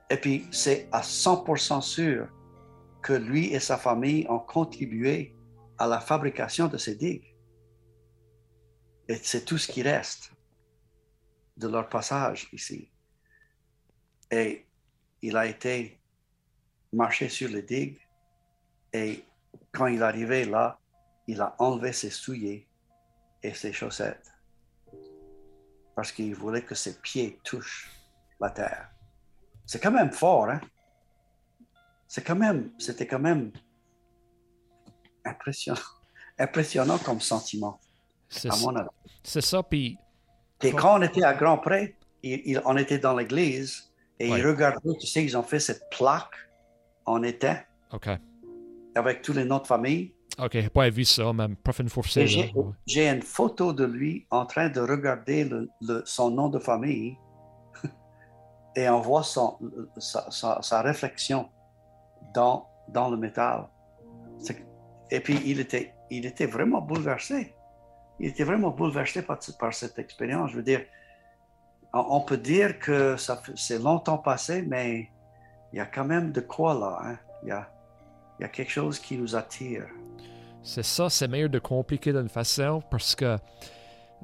Et 0.10 0.18
puis, 0.18 0.48
c'est 0.52 0.88
à 0.92 1.02
100% 1.02 1.82
sûr 1.82 2.28
que 3.02 3.14
lui 3.14 3.54
et 3.54 3.60
sa 3.60 3.78
famille 3.78 4.26
ont 4.30 4.40
contribué 4.40 5.36
à 5.78 5.88
la 5.88 6.00
fabrication 6.00 6.68
de 6.68 6.78
ces 6.78 6.96
digues. 6.96 7.36
Et 9.08 9.16
c'est 9.16 9.44
tout 9.44 9.58
ce 9.58 9.68
qui 9.68 9.82
reste 9.82 10.32
de 11.58 11.68
leur 11.68 11.90
passage 11.90 12.48
ici. 12.54 12.90
Et 14.32 14.66
il 15.22 15.36
a 15.36 15.46
été 15.46 16.00
marché 16.94 17.28
sur 17.28 17.50
les 17.50 17.64
digues 17.64 18.00
et 18.94 19.24
quand 19.74 19.88
il 19.88 20.01
arrivait 20.03 20.46
là, 20.46 20.77
il 21.27 21.42
a 21.42 21.56
enlevé 21.60 21.92
ses 21.94 22.10
souliers 22.10 22.68
et 23.42 23.53
ses 23.53 23.74
chaussettes 23.74 24.32
parce 25.96 26.12
qu'il 26.12 26.34
voulait 26.36 26.63
que 26.63 26.75
ses 26.75 27.00
pieds 27.01 27.39
touchent 27.44 27.92
la 28.39 28.50
terre. 28.50 28.89
C'est 29.65 29.80
quand 29.82 29.92
même 29.92 30.12
fort, 30.12 30.50
hein? 30.50 30.60
C'est 32.08 32.24
quand 32.24 32.36
même, 32.36 32.72
c'était 32.77 33.08
quand 33.08 33.20
même 33.20 33.51
impressionnant, 35.25 35.80
impressionnant 36.39 36.98
comme 37.00 37.20
sentiment, 37.22 37.80
C'est 38.30 38.51
à 38.51 38.56
mon 38.58 38.75
avis. 38.75 38.89
c'est 39.24 39.42
ça, 39.42 39.63
puis 39.63 39.98
Et 40.62 40.72
quand 40.72 41.00
on 41.00 41.01
était 41.01 41.24
à 41.24 41.34
Grand 41.34 41.58
Pré, 41.58 41.96
il- 42.22 42.42
il- 42.46 42.62
on 42.65 42.77
était 42.77 43.00
dans 43.00 43.15
l'église 43.15 43.92
et 44.20 44.32
Ouais. 44.32 44.39
ils 44.39 44.48
regardaient, 44.48 44.96
tu 45.00 45.08
sais, 45.08 45.24
ils 45.24 45.36
ont 45.38 45.44
fait 45.44 45.60
cette 45.60 45.89
plaque 45.89 46.36
en 47.06 47.22
étain 47.24 47.60
OK. 47.92 48.10
Avec 48.96 49.22
tous 49.22 49.34
les 49.34 49.46
noms 49.46 49.60
de 49.60 49.68
famille. 49.68 50.14
OK, 50.40 50.52
j'ai 50.54 50.70
pas 50.70 50.90
vu 50.90 51.06
ça, 51.06 51.32
Et 52.22 52.28
là. 52.28 52.64
j'ai 52.88 53.08
une 53.10 53.22
photo 53.22 53.72
de 53.74 53.86
lui 53.86 54.26
en 54.32 54.46
train 54.46 54.70
de 54.70 54.80
regarder 54.82 55.44
le- 55.46 55.70
le- 55.82 56.02
son 56.06 56.32
nom 56.32 56.50
de 56.50 56.58
famille 56.60 57.18
et 58.76 58.90
on 58.90 59.00
voit 59.00 59.24
son, 59.24 59.60
sa, 59.98 60.30
sa- 60.32 60.62
sa 60.62 60.82
réflexion 60.82 61.50
dans, 62.34 62.68
dans 62.88 63.10
le 63.10 63.18
métal. 63.18 63.68
Et 65.12 65.20
puis 65.20 65.40
il 65.46 65.60
était, 65.60 65.94
il 66.10 66.26
était 66.26 66.48
vraiment 66.48 66.82
bouleversé. 66.82 67.54
Il 68.20 68.28
était 68.30 68.44
vraiment 68.44 68.72
bouleversé 68.72 69.22
par, 69.22 69.38
par 69.60 69.74
cette 69.74 70.00
expérience. 70.00 70.50
Je 70.52 70.56
veux 70.58 70.64
dire, 70.64 70.82
on, 71.94 72.00
on 72.18 72.22
peut 72.22 72.38
dire 72.38 72.80
que 72.80 73.16
ça 73.18 73.40
c'est 73.56 73.78
longtemps 73.80 74.18
passé, 74.18 74.64
mais 74.64 75.10
il 75.72 75.78
y 75.78 75.80
a 75.80 75.86
quand 75.86 76.06
même 76.06 76.32
de 76.32 76.42
quoi 76.42 76.74
là. 76.74 76.98
hein. 77.04 77.18
Il, 77.44 77.50
y 77.50 77.52
a, 77.52 77.70
il 78.40 78.44
y 78.44 78.46
a 78.46 78.50
quelque 78.50 78.72
chose 78.72 79.00
qui 79.00 79.18
nous 79.18 79.36
attire. 79.36 79.86
C'est 80.62 80.84
ça, 80.84 81.10
c'est 81.10 81.28
meilleur 81.28 81.50
de 81.50 81.60
compliquer 81.60 82.13
d'une 82.13 82.30
façon 82.30 82.82
parce 82.90 83.16
que 83.16 83.38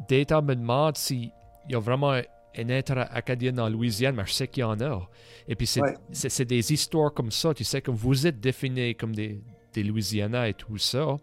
Data 0.07 0.41
me 0.41 0.55
demande 0.55 0.95
s'il 0.97 1.31
y 1.69 1.75
a 1.75 1.79
vraiment 1.79 2.13
un, 2.13 2.21
un 2.57 2.69
intérêt 2.69 3.07
acadien 3.11 3.57
en 3.57 3.69
Louisiane, 3.69 4.15
mais 4.15 4.25
je 4.25 4.31
sais 4.33 4.47
qu'il 4.47 4.61
y 4.61 4.63
en 4.63 4.79
a. 4.79 5.07
Et 5.47 5.55
puis 5.55 5.67
c'est 5.67 5.81
Ouais. 5.81 6.45
des 6.45 6.73
histoires 6.73 7.13
comme 7.13 7.31
ça, 7.31 7.53
tu 7.53 7.63
sais, 7.63 7.81
comme 7.81 7.95
vous 7.95 8.25
êtes 8.25 8.39
définis 8.39 8.95
comme 8.95 9.13
des, 9.13 9.41
des 9.73 9.83
Louisianais 9.83 10.51
et 10.51 10.53
tout 10.53 10.77
ça. 10.77 11.17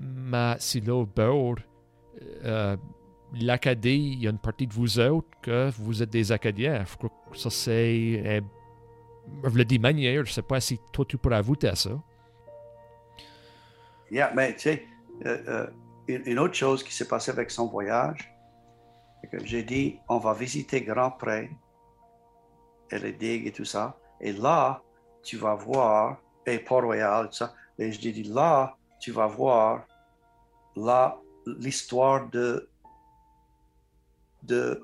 Mais 0.00 0.56
si 0.58 0.80
là, 0.80 0.94
au 0.96 1.06
bord, 1.06 1.54
euh, 2.44 2.76
l'Acadie, 3.40 4.14
il 4.14 4.22
y 4.22 4.26
a 4.26 4.30
une 4.30 4.38
partie 4.38 4.66
de 4.66 4.72
vous 4.74 4.98
autres 4.98 5.28
que 5.42 5.70
vous 5.78 6.02
êtes 6.02 6.10
des 6.10 6.32
Acadiens. 6.32 6.84
Je 6.84 6.96
crois 6.96 7.10
que 7.30 7.38
ça 7.38 7.50
c'est. 7.50 8.42
Le 9.42 9.64
dis 9.64 9.78
manière, 9.78 10.24
je 10.24 10.32
sais 10.32 10.42
pas 10.42 10.60
si 10.60 10.78
toi 10.92 11.04
tu 11.08 11.18
pourrais 11.18 11.36
ajouter 11.36 11.68
à 11.68 11.74
ça. 11.74 11.90
Yeah, 14.10 14.32
mais 14.34 14.54
tu 14.54 14.60
sais, 14.60 14.86
euh, 15.26 15.42
euh, 15.48 15.66
une, 16.08 16.38
autre 16.38 16.54
chose 16.54 16.82
qui 16.82 16.94
s'est 16.94 17.08
passée 17.08 17.30
avec 17.30 17.50
son 17.50 17.66
voyage, 17.66 18.30
j'ai 19.44 19.62
dit, 19.62 19.98
on 20.08 20.18
va 20.18 20.34
visiter 20.34 20.82
Grand 20.82 21.10
Pré 21.10 21.50
et 22.90 22.98
les 22.98 23.12
digues 23.12 23.46
et 23.46 23.52
tout 23.52 23.64
ça. 23.64 23.98
Et 24.20 24.32
là, 24.32 24.82
tu 25.22 25.36
vas 25.36 25.54
voir, 25.54 26.18
et 26.46 26.58
Port-Royal, 26.58 27.28
tout 27.28 27.36
ça. 27.36 27.54
Et 27.78 27.90
je 27.90 27.98
dis, 27.98 28.22
là, 28.24 28.76
tu 29.00 29.12
vas 29.12 29.26
voir 29.26 29.86
l'histoire 31.46 32.28
de, 32.28 32.68
de 34.42 34.82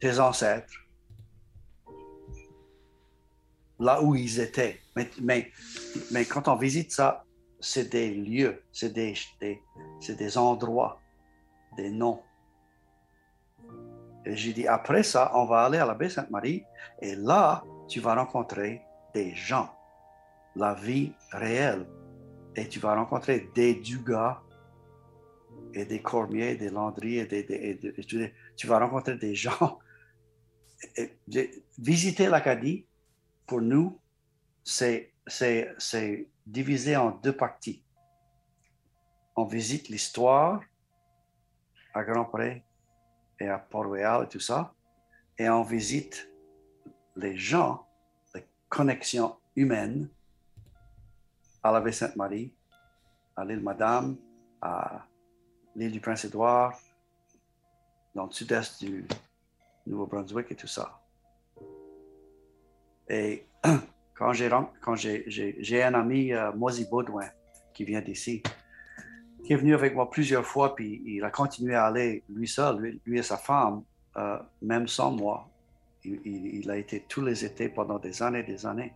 tes 0.00 0.18
ancêtres, 0.18 0.87
là 3.78 4.02
où 4.02 4.14
ils 4.14 4.40
étaient. 4.40 4.80
Mais, 4.96 5.50
mais 6.10 6.24
quand 6.24 6.48
on 6.48 6.56
visite 6.56 6.92
ça, 6.92 7.24
c'est 7.60 7.90
des 7.90 8.10
lieux, 8.14 8.62
c'est 8.72 8.92
des, 8.92 9.14
des- 9.40 9.60
des 10.08 10.38
endroits, 10.38 11.00
des 11.76 11.90
noms. 11.90 12.20
Et 14.24 14.36
j'ai 14.36 14.52
dit, 14.52 14.66
après 14.66 15.02
ça, 15.02 15.30
on 15.34 15.44
va 15.46 15.62
aller 15.64 15.78
à 15.78 15.86
la 15.86 15.94
baie 15.94 16.08
Sainte-Marie 16.10 16.64
et 17.00 17.14
là, 17.16 17.64
tu 17.88 18.00
vas 18.00 18.14
rencontrer 18.14 18.82
des 19.14 19.34
gens, 19.34 19.70
la 20.54 20.74
vie 20.74 21.12
réelle. 21.30 21.86
Et 22.56 22.68
tu 22.68 22.80
vas 22.80 22.94
rencontrer 22.96 23.48
des 23.54 23.74
Dugas 23.76 24.40
et 25.74 25.84
des 25.84 26.02
Cormier, 26.02 26.56
des 26.56 26.70
Landry 26.70 27.18
et 27.18 27.26
des... 27.26 27.46
et 27.48 28.04
tu 28.56 28.66
vas 28.66 28.78
rencontrer 28.80 29.16
des 29.16 29.34
gens. 29.34 29.78
Et- 30.96 31.10
et- 31.34 31.64
visiter 31.76 32.28
l'Acadie, 32.28 32.86
pour 33.48 33.62
nous, 33.62 33.98
c'est, 34.62 35.14
divisé 36.46 36.96
en 36.96 37.10
deux 37.10 37.36
parties. 37.36 37.82
On 39.34 39.44
visite 39.44 39.88
l'histoire 39.88 40.62
à 41.94 42.04
Grand 42.04 42.26
Pré 42.26 42.64
et 43.40 43.48
à 43.48 43.58
Port-Royal 43.58 44.24
et 44.24 44.28
tout 44.28 44.40
ça, 44.40 44.74
et 45.38 45.48
on 45.48 45.62
visite 45.62 46.30
les 47.16 47.36
gens, 47.36 47.86
les 48.34 48.46
connexions 48.68 49.36
humaines 49.56 50.08
à 51.62 51.72
la 51.72 51.80
baie 51.80 51.92
Sainte-Marie, 51.92 52.52
à 53.34 53.44
l'île 53.44 53.60
Madame, 53.60 54.16
à 54.60 55.06
l'île 55.74 55.92
du 55.92 56.00
Prince-Édouard, 56.00 56.78
dans 58.14 58.26
le 58.26 58.32
sud-est 58.32 58.84
du 58.84 59.06
Nouveau-Brunswick 59.86 60.52
et 60.52 60.56
tout 60.56 60.66
ça. 60.66 60.97
Et 63.08 63.46
quand 64.14 64.32
j'ai 64.32 65.82
un 65.82 65.94
ami, 65.94 66.32
euh, 66.32 66.52
Moisy 66.52 66.86
Baudouin, 66.90 67.28
qui 67.72 67.84
vient 67.84 68.00
d'ici, 68.00 68.42
qui 69.44 69.52
est 69.52 69.56
venu 69.56 69.74
avec 69.74 69.94
moi 69.94 70.10
plusieurs 70.10 70.44
fois, 70.44 70.74
puis 70.74 71.02
il 71.06 71.24
a 71.24 71.30
continué 71.30 71.74
à 71.74 71.86
aller 71.86 72.22
lui 72.28 72.48
seul, 72.48 72.78
lui, 72.78 73.00
lui 73.06 73.18
et 73.18 73.22
sa 73.22 73.36
femme, 73.36 73.82
euh, 74.16 74.38
même 74.62 74.88
sans 74.88 75.12
moi. 75.12 75.48
Il, 76.04 76.20
il- 76.24 76.46
il 76.60 76.70
a 76.70 76.76
été 76.76 77.04
tous 77.08 77.22
les 77.22 77.44
étés 77.44 77.68
pendant 77.68 77.98
des 77.98 78.22
années 78.22 78.40
et 78.40 78.44
des 78.44 78.66
années. 78.66 78.92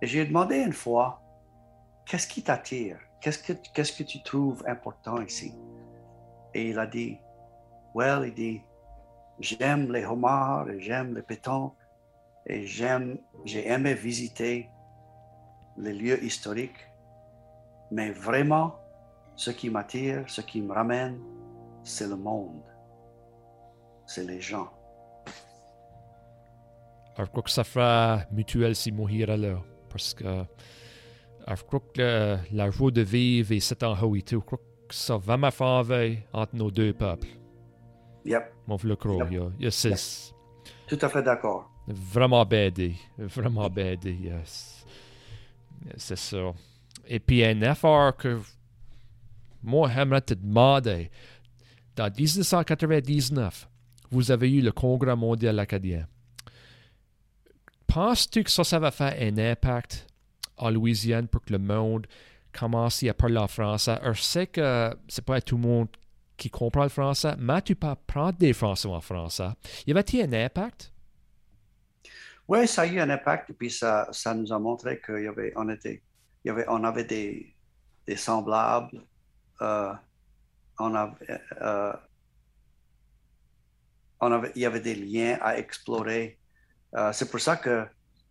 Et 0.00 0.06
j'ai 0.06 0.24
demandé 0.24 0.56
une 0.56 0.72
fois, 0.72 1.20
qu'est-ce 2.06 2.26
qui 2.26 2.42
t'attire? 2.42 2.98
Qu'est-ce 3.20 3.38
que, 3.40 3.52
qu'est-ce 3.74 3.92
que 3.92 4.04
tu 4.04 4.22
trouves 4.22 4.62
important 4.66 5.20
ici? 5.22 5.52
Et 6.54 6.70
il 6.70 6.78
a 6.78 6.86
dit, 6.86 7.18
well, 7.94 8.22
il 8.26 8.34
dit, 8.34 8.60
j'aime 9.40 9.92
les 9.92 10.04
homards 10.06 10.70
et 10.70 10.80
j'aime 10.80 11.14
les 11.14 11.22
pétons 11.22 11.72
et 12.46 12.66
j'aime, 12.66 13.18
j'ai 13.44 13.68
aimé 13.68 13.94
visiter 13.94 14.68
les 15.76 15.92
lieux 15.92 16.22
historiques, 16.22 16.88
mais 17.90 18.10
vraiment, 18.10 18.76
ce 19.36 19.50
qui 19.50 19.70
m'attire, 19.70 20.24
ce 20.26 20.40
qui 20.40 20.60
me 20.60 20.72
ramène, 20.72 21.20
c'est 21.84 22.08
le 22.08 22.16
monde, 22.16 22.62
c'est 24.06 24.24
les 24.24 24.40
gens. 24.40 24.70
je 27.16 27.24
crois 27.24 27.42
que 27.42 27.50
ça 27.50 27.64
fera 27.64 28.20
mutuel 28.32 28.74
si 28.74 28.92
mourir 28.92 29.36
là. 29.36 29.60
Parce 29.88 30.14
que 30.14 30.44
je 31.48 31.62
crois 31.64 31.80
que 31.94 32.36
la 32.52 32.70
joie 32.70 32.90
de 32.90 33.02
vivre 33.02 33.52
et 33.52 33.60
cet 33.60 33.82
en 33.82 33.98
haut 34.02 34.16
et 34.16 34.22
tout, 34.22 34.40
je 34.40 34.44
crois 34.44 34.58
que 34.88 34.94
ça 34.94 35.16
va 35.16 35.36
me 35.36 35.50
faire 35.50 35.84
entre 36.32 36.54
nos 36.56 36.70
deux 36.70 36.92
peuples. 36.92 37.28
Yep. 38.24 38.52
Mon 38.66 38.76
le 38.82 38.96
croire, 38.96 39.28
il 39.30 39.38
y 39.38 39.40
a, 39.40 39.50
il 39.58 39.64
y 39.64 39.66
a 39.66 39.70
six. 39.70 40.34
Tout 40.86 40.98
à 41.00 41.08
fait 41.08 41.22
d'accord. 41.22 41.70
Vraiment 41.88 42.44
bédé. 42.44 42.96
Vraiment 43.16 43.70
bédé. 43.70 44.12
Yes. 44.12 44.84
C'est 45.96 46.18
ça. 46.18 46.52
Et 47.06 47.18
puis 47.18 47.42
un 47.44 47.62
effort 47.62 48.16
que 48.16 48.40
moi 49.62 49.90
j'aimerais 49.94 50.20
te 50.20 50.34
demander. 50.34 51.10
Dans 51.96 52.12
1999, 52.12 53.68
vous 54.10 54.30
avez 54.30 54.52
eu 54.52 54.60
le 54.60 54.70
Congrès 54.70 55.16
mondial 55.16 55.58
acadien. 55.58 56.06
Penses-tu 57.86 58.44
que 58.44 58.50
ça, 58.50 58.64
ça 58.64 58.78
va 58.78 58.90
faire 58.90 59.16
un 59.18 59.38
impact 59.38 60.06
en 60.58 60.70
Louisiane 60.70 61.26
pour 61.26 61.42
que 61.42 61.52
le 61.52 61.58
monde 61.58 62.06
commence 62.52 63.02
à 63.02 63.14
parler 63.14 63.38
en 63.38 63.48
français? 63.48 63.98
je 64.12 64.20
sais 64.20 64.46
que 64.46 64.94
c'est 65.08 65.24
pas 65.24 65.40
tout 65.40 65.56
le 65.56 65.62
monde 65.62 65.88
qui 66.36 66.50
comprend 66.50 66.84
le 66.84 66.88
français, 66.88 67.34
mais 67.38 67.62
tu 67.62 67.74
peux 67.74 67.88
apprendre 67.88 68.38
des 68.38 68.52
français 68.52 68.88
en 68.88 69.00
français. 69.00 69.48
Y 69.86 69.90
avait-il 69.90 70.22
un 70.22 70.44
impact? 70.44 70.92
Oui, 72.48 72.66
ça 72.66 72.82
a 72.82 72.86
eu 72.86 72.98
un 72.98 73.10
impact, 73.10 73.50
et 73.50 73.52
puis 73.52 73.70
ça, 73.70 74.08
ça 74.10 74.34
nous 74.34 74.50
a 74.54 74.58
montré 74.58 75.00
qu'on 75.00 75.14
avait, 75.28 75.52
on 75.54 75.68
était, 75.68 76.02
y 76.46 76.48
avait, 76.50 76.64
on 76.68 76.82
avait 76.82 77.04
des, 77.04 77.54
des 78.06 78.16
semblables, 78.16 79.04
euh, 79.60 79.92
on 80.78 80.94
avait, 80.94 81.40
euh, 81.60 81.92
on 84.20 84.32
avait, 84.32 84.50
il 84.56 84.62
y 84.62 84.66
avait 84.66 84.80
des 84.80 84.94
liens 84.94 85.36
à 85.42 85.58
explorer. 85.58 86.38
Euh, 86.96 87.12
c'est 87.12 87.30
pour 87.30 87.38
ça 87.38 87.58
qu'il 87.58 87.86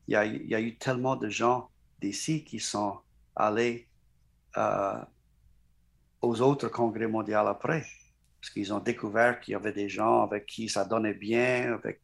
y 0.07 0.15
a, 0.15 0.25
y 0.25 0.55
a 0.55 0.61
eu 0.61 0.75
tellement 0.77 1.15
de 1.15 1.29
gens 1.29 1.69
d'ici 2.01 2.43
qui 2.43 2.59
sont 2.59 2.99
allés 3.35 3.87
aux 6.21 6.41
autres 6.41 6.69
congrès 6.69 7.05
mondiaux 7.05 7.45
après, 7.45 7.85
parce 8.41 8.51
qu'ils 8.51 8.73
ont 8.73 8.79
découvert 8.79 9.39
qu'il 9.39 9.51
y 9.51 9.55
avait 9.55 9.73
des 9.73 9.87
gens 9.87 10.23
avec 10.23 10.47
qui 10.47 10.67
ça 10.67 10.83
donnait 10.85 11.13
bien, 11.13 11.73
avec 11.75 12.01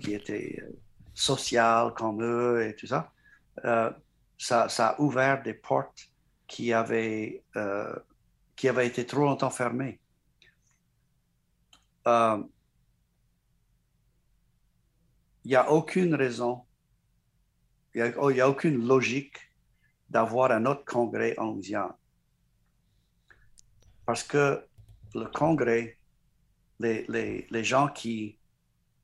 qui 0.00 0.14
étaient 0.14 0.56
social 1.20 1.92
comme 1.94 2.22
eux 2.22 2.66
et 2.66 2.74
tout 2.74 2.86
ça, 2.86 3.12
euh, 3.64 3.90
ça, 4.38 4.68
ça, 4.68 4.88
a 4.88 5.00
ouvert 5.00 5.42
des 5.42 5.54
portes 5.54 6.08
qui 6.46 6.72
avaient, 6.72 7.44
euh, 7.56 7.94
qui 8.56 8.68
avaient 8.68 8.86
été 8.86 9.06
trop 9.06 9.20
longtemps 9.20 9.50
fermées. 9.50 10.00
Euh, 12.08 12.42
il 15.44 15.48
n'y 15.48 15.56
a 15.56 15.70
aucune 15.70 16.14
raison, 16.14 16.64
il 17.94 18.02
n'y 18.02 18.40
a, 18.40 18.44
a, 18.44 18.48
aucune 18.48 18.86
logique 18.86 19.36
d'avoir 20.08 20.50
un 20.52 20.64
autre 20.66 20.84
congrès 20.84 21.38
en 21.38 21.52
Louisiane. 21.52 21.92
Parce 24.06 24.22
que 24.22 24.66
le 25.14 25.26
congrès, 25.26 25.98
les, 26.78 27.04
les, 27.08 27.46
les 27.50 27.64
gens 27.64 27.88
qui 27.88 28.38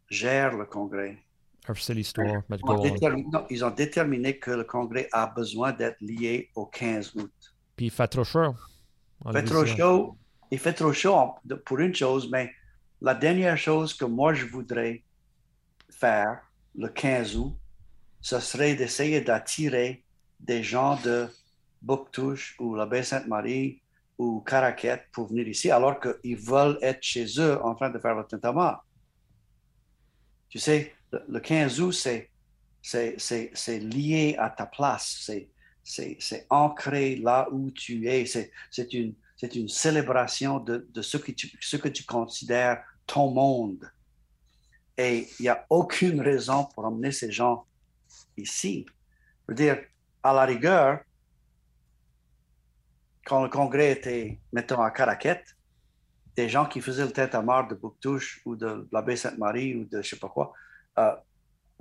gèrent 0.08 0.56
le 0.56 0.64
congrès, 0.64 1.25
l'histoire. 1.94 2.42
ils 3.50 3.64
ont 3.64 3.70
déterminé 3.70 4.38
que 4.38 4.50
le 4.50 4.64
Congrès 4.64 5.08
a 5.12 5.26
besoin 5.26 5.72
d'être 5.72 6.00
lié 6.00 6.50
au 6.54 6.66
15 6.66 7.16
août. 7.16 7.32
Puis 7.76 7.86
il 7.86 7.90
fait 7.90 8.08
trop 8.08 8.24
chaud. 8.24 8.54
Il 9.26 9.32
fait 9.32 9.42
trop 9.44 9.66
chaud. 9.66 10.16
Il 10.50 10.58
fait 10.58 10.72
trop 10.72 10.92
chaud 10.92 11.34
pour 11.64 11.78
une 11.80 11.94
chose, 11.94 12.30
mais 12.30 12.52
la 13.00 13.14
dernière 13.14 13.58
chose 13.58 13.94
que 13.94 14.04
moi 14.04 14.32
je 14.32 14.46
voudrais 14.46 15.02
faire 15.90 16.40
le 16.76 16.88
15 16.88 17.36
août, 17.36 17.56
ce 18.20 18.40
serait 18.40 18.74
d'essayer 18.74 19.20
d'attirer 19.20 20.04
des 20.40 20.62
gens 20.62 21.00
de 21.02 21.28
Bouctouche 21.82 22.56
ou 22.58 22.74
la 22.74 22.86
baie 22.86 23.02
Sainte-Marie 23.02 23.80
ou 24.18 24.40
Caraquette 24.40 25.06
pour 25.12 25.28
venir 25.28 25.46
ici, 25.46 25.70
alors 25.70 26.00
qu'ils 26.00 26.36
veulent 26.36 26.78
être 26.82 27.02
chez 27.02 27.26
eux 27.38 27.62
en 27.62 27.74
train 27.74 27.90
de 27.90 27.98
faire 27.98 28.14
le 28.14 28.24
tintamarre. 28.24 28.84
Tu 30.48 30.58
sais, 30.58 30.95
le 31.12 31.40
15 31.40 31.80
août, 31.80 31.92
c'est 32.82 33.78
lié 33.78 34.36
à 34.38 34.50
ta 34.50 34.66
place, 34.66 35.30
c'est 35.84 36.46
ancré 36.50 37.16
là 37.16 37.48
où 37.50 37.70
tu 37.70 38.08
es, 38.08 38.26
c'est 38.26 38.92
une, 38.92 39.14
une 39.42 39.68
célébration 39.68 40.58
de, 40.58 40.86
de 40.92 41.02
ce, 41.02 41.16
que 41.16 41.32
tu, 41.32 41.50
ce 41.60 41.76
que 41.76 41.88
tu 41.88 42.04
considères 42.04 42.82
ton 43.06 43.30
monde. 43.30 43.90
Et 44.98 45.28
il 45.38 45.42
n'y 45.42 45.48
a 45.48 45.66
aucune 45.68 46.20
raison 46.20 46.64
pour 46.74 46.86
emmener 46.86 47.12
ces 47.12 47.30
gens 47.30 47.66
ici. 48.36 48.86
Je 48.88 49.52
veux 49.52 49.54
dire, 49.54 49.78
à 50.22 50.32
la 50.32 50.44
rigueur, 50.44 51.00
quand 53.26 53.42
le 53.42 53.48
congrès 53.48 53.92
était, 53.92 54.38
mettons, 54.52 54.80
à 54.80 54.90
Caraquette, 54.90 55.56
des 56.36 56.48
gens 56.48 56.66
qui 56.66 56.80
faisaient 56.80 57.04
le 57.04 57.12
tête 57.12 57.34
à 57.34 57.42
mort 57.42 57.66
de 57.66 57.74
Bouctouche 57.74 58.40
ou 58.44 58.56
de 58.56 58.88
la 58.92 59.02
baie 59.02 59.16
Sainte-Marie 59.16 59.74
ou 59.74 59.84
de 59.84 60.02
je 60.02 60.10
sais 60.10 60.16
pas 60.16 60.28
quoi, 60.28 60.52
euh, 60.98 61.14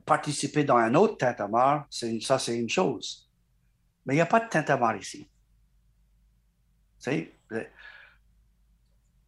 participer 0.06 0.64
dans 0.64 0.78
un 0.78 0.94
autre 0.96 1.18
tintamarre, 1.18 1.88
ça 1.90 2.40
c'est 2.40 2.58
une 2.58 2.70
chose. 2.70 3.30
Mais 4.06 4.14
il 4.14 4.18
n'y 4.18 4.22
a 4.22 4.28
pas 4.28 4.40
de 4.40 4.50
tintamarre 4.50 4.98
ici. 4.98 5.28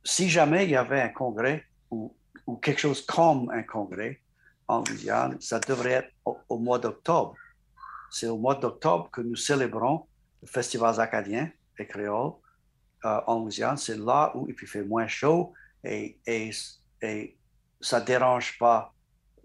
Si 0.03 0.29
jamais 0.29 0.65
il 0.65 0.71
y 0.71 0.75
avait 0.75 1.01
un 1.01 1.09
congrès 1.09 1.65
ou, 1.89 2.13
quelque 2.61 2.79
chose 2.79 3.05
comme 3.05 3.49
un 3.49 3.63
congrès 3.63 4.21
en 4.67 4.83
Louisiane, 4.87 5.39
ça 5.41 5.59
devrait 5.59 5.91
être 5.91 6.11
au, 6.25 6.57
mois 6.57 6.79
d'octobre. 6.79 7.35
C'est 8.09 8.27
au 8.27 8.37
mois 8.37 8.55
d'octobre 8.55 9.09
que 9.11 9.21
nous 9.21 9.35
célébrons 9.35 10.05
le 10.41 10.47
Festival 10.47 10.99
acadien 10.99 11.51
et 11.77 11.85
créole 11.85 12.33
euh, 13.03 13.21
en 13.27 13.39
Louisiane. 13.39 13.77
C'est 13.77 13.97
là 13.97 14.31
où 14.35 14.47
il 14.47 14.55
fait 14.55 14.83
moins 14.83 15.07
chaud 15.07 15.53
et, 15.83 16.17
et, 16.25 16.51
et 17.01 17.37
ça 17.81 17.99
ne 17.99 18.05
dérange 18.05 18.57
pas 18.57 18.93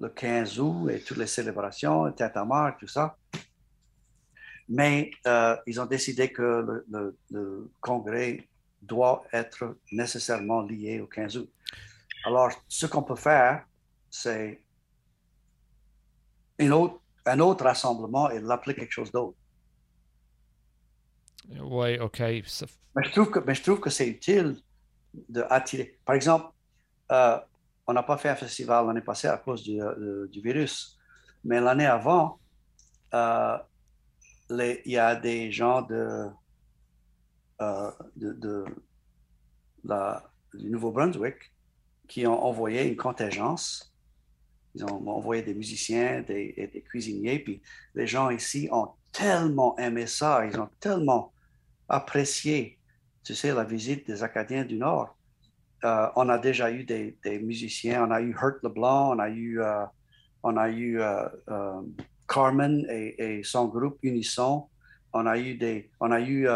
le 0.03 0.09
15 0.09 0.59
août 0.59 0.91
et 0.91 1.01
toutes 1.01 1.19
les 1.19 1.29
célébrations, 1.29 2.11
tête 2.12 2.37
à 2.37 2.45
mort, 2.45 2.73
tout 2.79 2.88
ça. 2.88 3.17
Mais 4.69 5.12
euh, 5.27 5.57
ils 5.67 5.81
ont 5.81 5.87
décidé 5.87 6.33
que 6.33 6.85
le, 7.31 7.71
congrès 7.81 8.49
doit 8.81 9.25
être 9.33 9.77
nécessairement 9.93 10.62
lié 10.62 11.01
au 11.01 11.07
15 11.07 11.37
août. 11.37 11.53
Alors, 12.25 12.51
ce 12.67 12.87
qu'on 12.87 13.05
peut 13.05 13.17
faire, 13.17 13.65
c'est 14.11 14.61
un 16.59 17.41
autre 17.41 17.65
rassemblement 17.65 18.29
et 18.31 18.41
l'appeler 18.41 18.75
quelque 18.75 18.93
chose 18.93 19.12
d'autre. 19.12 19.37
Oui, 21.49 21.99
OK. 21.99 22.19
Mais 22.21 23.05
je 23.05 23.11
trouve 23.12 23.31
que, 23.31 23.38
mais 23.38 23.55
je 23.55 23.62
trouve 23.62 23.81
que 23.81 23.91
c'est 23.91 24.09
utile 24.09 24.57
d'attirer. 25.29 25.99
Par 26.05 26.17
exemple, 26.17 26.47
euh, 27.12 27.38
on 27.87 27.92
n'a 27.92 28.03
pas 28.03 28.16
fait 28.16 28.29
un 28.29 28.37
festival 28.37 28.87
l'année 28.87 29.01
passée 29.01 29.29
à 29.29 29.37
cause 29.37 29.62
du, 29.62 29.81
euh, 29.83 30.29
virus, 30.42 30.99
mais 31.45 31.61
l'année 31.61 31.87
avant, 31.87 32.38
euh, 33.14 33.59
il 34.51 34.81
y 34.87 34.99
a 34.99 35.16
des 35.16 35.51
gens 35.51 35.83
de, 35.83 36.29
euh, 37.61 37.90
du 40.55 40.71
Nouveau-Brunswick 40.71 41.53
qui 42.09 42.27
ont 42.27 42.45
envoyé 42.45 42.87
une 42.87 42.97
contingence. 42.97 43.95
Ils 44.75 44.85
ont 44.85 45.09
envoyé 45.09 45.42
des 45.42 45.55
musiciens 45.55 46.25
et 46.29 46.71
des 46.73 46.83
cuisiniers. 46.83 47.38
Puis 47.38 47.62
les 47.95 48.07
gens 48.07 48.31
ici 48.31 48.68
ont 48.71 48.90
tellement 49.12 49.77
aimé 49.79 50.07
ça, 50.07 50.47
ils 50.47 50.59
ont 50.59 50.71
tellement 50.81 51.33
apprécié, 51.88 52.79
tu 53.23 53.35
sais, 53.35 53.53
la 53.53 53.64
visite 53.64 54.07
des 54.07 54.23
Acadiens 54.23 54.64
du 54.64 54.79
Nord. 54.79 55.16
Euh, 55.85 56.09
on 56.14 56.29
a 56.29 56.38
déjà 56.38 56.71
eu 56.71 56.85
des, 56.85 57.16
musiciens, 57.40 58.07
on 58.07 58.11
a 58.12 58.21
eu 58.21 58.33
Hurt 58.33 58.62
LeBlanc, 58.62 59.16
on 59.16 59.18
a 59.18 59.29
eu, 59.29 59.61
euh, 59.61 59.85
on 60.42 60.57
a 60.57 60.68
eu 60.68 61.01
euh, 61.01 61.29
Carmen 62.29 62.87
et, 62.88 63.42
son 63.42 63.66
groupe 63.66 63.99
Unisson, 64.03 64.68
on 65.12 65.27
a 65.27 65.37
eu 65.38 65.55
des, 65.57 65.90
on 66.01 66.12
a 66.12 66.21
eu 66.21 66.47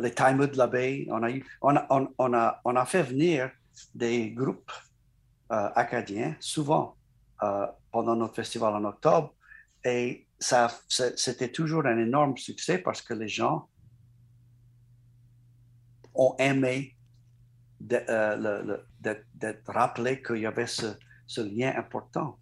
les 0.00 0.14
Time 0.14 0.46
de 0.46 0.56
l'abeille, 0.56 1.08
on 1.10 1.22
a 1.22 1.30
eu, 1.30 1.44
on 1.62 1.76
a, 1.76 1.86
on, 2.18 2.34
a, 2.34 2.60
on 2.64 2.76
a 2.76 2.84
fait 2.84 3.02
venir 3.02 3.50
des 3.94 4.30
groupes 4.30 4.72
acadiens 5.48 6.36
souvent 6.38 6.96
pendant 7.90 8.14
notre 8.14 8.34
festival 8.34 8.74
en 8.74 8.84
octobre. 8.84 9.34
Et 9.84 10.26
ça, 10.38 10.68
c'était 10.88 11.50
toujours 11.50 11.86
un 11.86 11.98
énorme 11.98 12.36
succès 12.36 12.78
parce 12.78 13.00
que 13.00 13.14
les 13.14 13.28
gens 13.28 13.68
ont 16.14 16.34
aimé 16.38 16.94
euh, 17.90 18.76
d'être 19.00 19.72
rappelé 19.72 20.22
qu'il 20.22 20.38
y 20.38 20.46
avait 20.46 20.66
ce, 20.66 20.94
lien 21.38 21.72
important. 21.76 22.36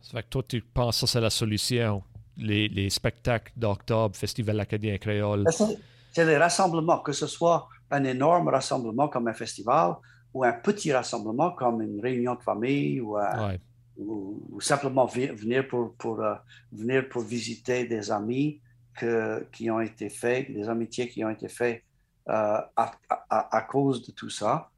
Ça 0.00 0.12
fait 0.12 0.22
que 0.22 0.28
toi, 0.28 0.42
tu 0.46 0.60
penses 0.60 1.00
que 1.00 1.06
c'est 1.06 1.20
la 1.20 1.30
solution, 1.30 2.02
les, 2.36 2.90
spectacles 2.90 3.52
d'octobre, 3.56 4.16
Festival 4.16 4.60
acadien 4.60 4.96
créole? 4.98 5.44
Ben, 5.44 5.76
c'est 6.12 6.24
les 6.24 6.36
rassemblements, 6.36 7.00
que 7.00 7.12
ce 7.12 7.26
soit 7.26 7.68
un 7.90 8.04
énorme 8.04 8.48
rassemblement 8.48 9.08
comme 9.08 9.28
un 9.28 9.34
festival 9.34 9.96
ou 10.32 10.44
un 10.44 10.52
petit 10.52 10.92
rassemblement 10.92 11.52
comme 11.52 11.82
une 11.82 12.00
réunion 12.00 12.34
de 12.34 12.42
famille 12.42 13.00
ou 13.00 13.16
un, 13.16 13.56
ou, 13.96 14.42
ou 14.50 14.60
simplement 14.60 15.06
venir 15.06 15.66
pour, 15.68 15.94
pour, 15.94 16.20
euh, 16.20 16.34
venir 16.72 17.08
pour 17.08 17.22
visiter 17.22 17.84
des 17.86 18.10
amis 18.10 18.60
que, 18.96 19.46
qui 19.52 19.70
ont 19.70 19.80
été 19.80 20.08
faits, 20.08 20.52
des 20.52 20.68
amitiés 20.68 21.08
qui 21.08 21.24
ont 21.24 21.30
été 21.30 21.48
faits 21.48 21.82
euh, 21.82 21.93
à, 22.26 22.70
à- 23.08 23.56
à 23.56 23.62
cause 23.62 24.06
de 24.06 24.12
tout 24.12 24.30
ça. 24.30 24.70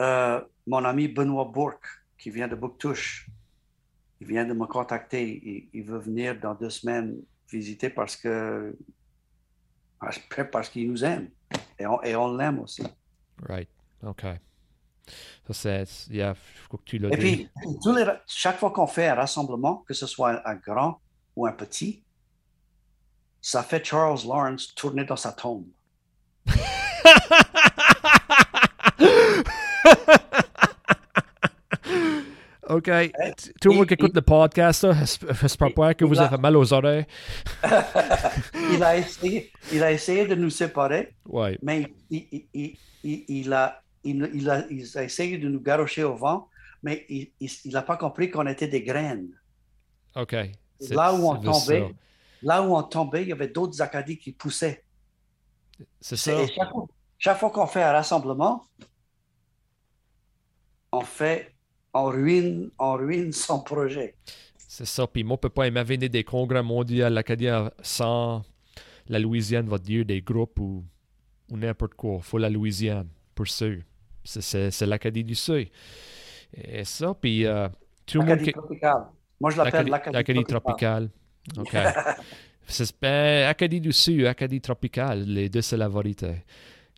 Euh, 0.00 0.40
mon 0.66 0.84
ami 0.84 1.08
Benoît 1.08 1.44
Bourque, 1.44 1.86
qui 2.18 2.30
vient 2.30 2.48
de 2.48 2.54
Bouctouche, 2.54 3.28
il 4.20 4.26
vient 4.26 4.44
de 4.44 4.52
me 4.52 4.66
contacter. 4.66 5.40
Il, 5.44 5.68
il 5.72 5.84
veut 5.84 5.98
venir 5.98 6.38
dans 6.38 6.54
deux 6.54 6.70
semaines 6.70 7.16
visiter 7.50 7.90
parce 7.90 8.16
que 8.16 8.76
parce, 10.50 10.68
qu'il 10.68 10.90
nous 10.90 11.04
aime 11.04 11.30
et 11.78 11.86
on, 11.86 12.00
et 12.02 12.14
on 12.14 12.36
l'aime 12.36 12.60
aussi. 12.60 12.82
Right. 13.48 13.68
OK. 14.02 14.22
Ça, 15.46 15.52
c'est. 15.52 16.08
Yeah, 16.10 16.34
faut 16.34 16.76
que 16.76 16.84
tu 16.84 16.98
l'as 16.98 17.08
Et 17.08 17.16
puis, 17.16 17.48
tous 17.82 17.94
les, 17.94 18.04
chaque 18.26 18.58
fois 18.58 18.70
qu'on 18.70 18.86
fait 18.86 19.08
un 19.08 19.14
rassemblement, 19.14 19.78
que 19.78 19.94
ce 19.94 20.06
soit 20.06 20.32
un, 20.32 20.52
un 20.52 20.54
grand 20.56 21.00
ou 21.34 21.46
un 21.46 21.52
petit, 21.52 22.04
ça 23.40 23.62
fait 23.62 23.84
Charles 23.84 24.20
Lawrence 24.26 24.74
tourner 24.74 25.04
dans 25.04 25.16
sa 25.16 25.32
tombe. 25.32 25.66
OK. 32.68 32.84
T- 32.84 33.12
Tout 33.60 33.70
le 33.70 33.76
monde 33.76 33.86
qui 33.86 33.94
écoute 33.94 34.14
le 34.14 34.20
podcast, 34.20 34.84
là, 34.84 34.92
j'espère 35.40 35.72
pas 35.72 35.94
que 35.94 36.04
vous 36.04 36.20
avez 36.20 36.36
mal 36.36 36.54
aux 36.56 36.70
oreilles. 36.72 37.06
il, 38.72 38.82
a 38.82 38.96
essayé, 38.98 39.50
il 39.72 39.82
a 39.82 39.90
essayé 39.92 40.26
de 40.26 40.34
nous 40.34 40.50
séparer, 40.50 41.14
Ouais. 41.26 41.58
mais 41.62 41.86
il, 42.10 42.26
il- 42.30 42.46
il- 42.52 42.76
il- 43.04 43.24
il 43.28 43.52
a, 43.54 43.82
il, 44.04 44.30
il 44.34 44.50
a, 44.50 44.64
il 44.70 44.86
a 44.98 45.02
essayé 45.02 45.38
de 45.38 45.48
nous 45.48 45.60
garrocher 45.60 46.04
au 46.04 46.14
vent, 46.16 46.48
mais 46.82 47.06
il 47.08 47.30
n'a 47.72 47.82
pas 47.82 47.96
compris 47.96 48.30
qu'on 48.30 48.46
était 48.46 48.68
des 48.68 48.82
graines. 48.82 49.30
OK. 50.14 50.36
Là 50.90 51.14
où 51.14 51.30
on 51.30 51.36
tombait, 51.36 51.80
ça. 51.80 51.86
là 52.42 52.62
où 52.62 52.76
on 52.76 52.82
tombait, 52.82 53.22
il 53.22 53.28
y 53.28 53.32
avait 53.32 53.48
d'autres 53.48 53.80
Acadies 53.80 54.18
qui 54.18 54.32
poussaient. 54.32 54.84
C'est 56.00 56.16
ça. 56.16 56.46
Chaque, 56.46 56.70
fois- 56.70 56.86
chaque 57.18 57.38
fois 57.38 57.50
qu'on 57.50 57.66
fait 57.66 57.82
un 57.82 57.92
rassemblement, 57.92 58.64
on 60.92 61.00
fait, 61.00 61.54
on 61.94 62.04
ruine, 62.06 62.70
on 62.78 62.92
ruine 62.94 63.32
son 63.32 63.60
projet. 63.62 64.14
C'est 64.56 64.86
ça. 64.86 65.06
Puis 65.06 65.24
moi, 65.24 65.36
je 65.36 65.40
peux 65.42 65.50
pas 65.50 65.66
imaginer 65.66 66.08
des 66.08 66.24
congrès 66.24 66.62
mondiaux 66.62 67.04
à 67.06 67.10
l'Acadie 67.10 67.48
sans 67.82 68.42
la 69.08 69.18
Louisiane, 69.18 69.68
va 69.68 69.78
dire, 69.78 70.04
des 70.04 70.20
groupes 70.22 70.58
ou, 70.60 70.84
ou 71.50 71.56
n'importe 71.56 71.94
quoi. 71.94 72.20
faut 72.20 72.38
la 72.38 72.50
Louisiane, 72.50 73.08
pour 73.34 73.46
sûr. 73.46 73.82
C'est- 74.24 74.70
l'Acadie 74.86 75.24
du 75.24 75.34
Sud. 75.34 75.68
Et 76.54 76.84
ça, 76.84 77.14
puis 77.14 77.46
euh, 77.46 77.68
tout 78.06 78.18
le 78.18 78.24
monde 78.26 78.40
L'Acadie 78.40 78.52
qui... 78.52 78.52
tropicale. 78.52 79.06
Moi, 79.40 79.50
je 79.50 79.56
l'appelle 79.58 79.86
l'Acadie 79.88 80.44
tropicale. 80.44 81.10
tropicale. 81.54 81.56
OK. 81.58 81.74
C'est 82.70 82.94
ben, 83.00 83.48
Acadie 83.48 83.80
du 83.80 83.92
Sud, 83.92 84.26
Acadie 84.26 84.60
tropicale, 84.60 85.24
les 85.24 85.48
deux, 85.48 85.62
c'est 85.62 85.76
la 85.76 85.88
vérité. 85.88 86.44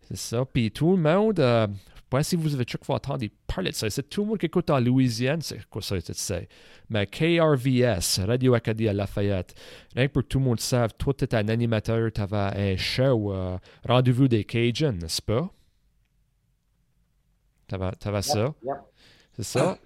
C'est 0.07 0.17
ça. 0.17 0.45
Puis 0.45 0.69
tout 0.71 0.91
le 0.97 1.01
monde, 1.01 1.39
euh, 1.39 1.65
pas 2.09 2.23
si 2.23 2.35
vous 2.35 2.53
avez 2.53 2.65
chaque 2.67 2.83
fois 2.83 2.97
entendu 2.97 3.31
parler 3.47 3.71
de 3.71 3.75
ça. 3.75 3.89
C'est 3.89 4.09
tout 4.09 4.23
le 4.23 4.27
monde 4.27 4.37
qui 4.37 4.47
écoute 4.47 4.69
en 4.69 4.81
Louisiane, 4.81 5.41
c'est 5.41 5.65
quoi 5.69 5.81
ça. 5.81 5.95
Mais 6.89 7.07
KRVS, 7.07 8.19
Radio 8.27 8.53
Acadie 8.53 8.89
à 8.89 8.93
Lafayette, 8.93 9.55
rien 9.95 10.07
que 10.07 10.11
pour 10.11 10.23
que 10.23 10.27
tout 10.27 10.39
le 10.39 10.45
monde 10.45 10.59
sache, 10.59 10.91
toi, 10.97 11.13
tu 11.13 11.23
es 11.23 11.33
un 11.33 11.47
animateur, 11.47 12.11
tu 12.11 12.19
avais 12.19 12.73
un 12.73 12.75
show, 12.75 13.33
euh, 13.33 13.57
Rendez-vous 13.87 14.27
des 14.27 14.43
Cajuns, 14.43 14.91
n'est-ce 14.91 15.21
pas? 15.21 15.49
Tu 17.69 17.75
avais, 17.75 18.21
ça, 18.21 18.53
Yep. 18.61 18.75
c'est 19.37 19.43
ça. 19.43 19.79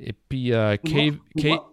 Et 0.00 0.12
puis, 0.12 0.52
euh, 0.52 0.76
K, 0.78 1.12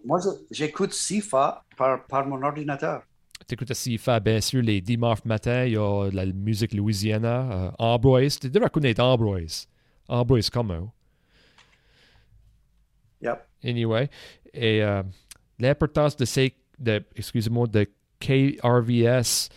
Moi, 0.04 0.20
K, 0.20 0.26
j'écoute 0.52 0.92
SIFA 0.92 1.64
par, 1.76 2.06
par 2.06 2.24
mon 2.28 2.40
ordinateur. 2.44 3.02
T'écoutes 3.46 3.70
aussi 3.70 3.98
faire, 3.98 4.20
bien 4.20 4.40
sûr, 4.40 4.62
les 4.62 4.80
dimanches 4.80 5.24
matin, 5.24 5.66
il 5.66 5.74
y 5.74 5.76
a 5.76 6.10
de 6.10 6.16
la 6.16 6.26
musique 6.26 6.72
louisiana, 6.74 7.52
euh, 7.52 7.70
Ambroise. 7.78 8.40
Tu 8.40 8.50
devrais 8.50 8.70
connaître 8.70 9.02
Ambroise. 9.02 9.68
Ambroise 10.08 10.50
eux. 10.54 10.88
Yep. 13.22 13.38
Anyway. 13.62 14.08
Et 14.52 14.82
euh, 14.82 15.02
l'importance 15.58 16.16
de 16.16 16.24
ces, 16.24 16.54
de, 16.78 17.04
excusez-moi, 17.14 17.66
de 17.66 17.86
KRVS 18.20 19.48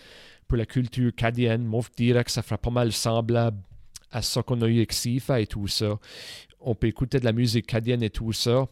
pour 0.47 0.57
la 0.57 0.65
culture 0.65 1.13
cadienne, 1.15 1.63
moi, 1.63 1.81
je 1.83 1.95
dirais 1.95 2.23
que 2.23 2.31
ça 2.31 2.41
fera 2.41 2.57
pas 2.57 2.71
mal 2.71 2.91
semblable 2.91 3.61
à 4.11 4.21
ce 4.21 4.39
qu'on 4.39 4.61
a 4.61 4.67
eu 4.67 4.77
avec 4.77 4.93
SIFA 4.93 5.41
et 5.41 5.47
tout 5.47 5.67
ça. 5.67 5.99
On 6.59 6.75
peut 6.75 6.87
écouter 6.87 7.19
de 7.19 7.25
la 7.25 7.31
musique 7.31 7.67
cadienne 7.67 8.03
et 8.03 8.09
tout 8.09 8.33
ça. 8.33 8.67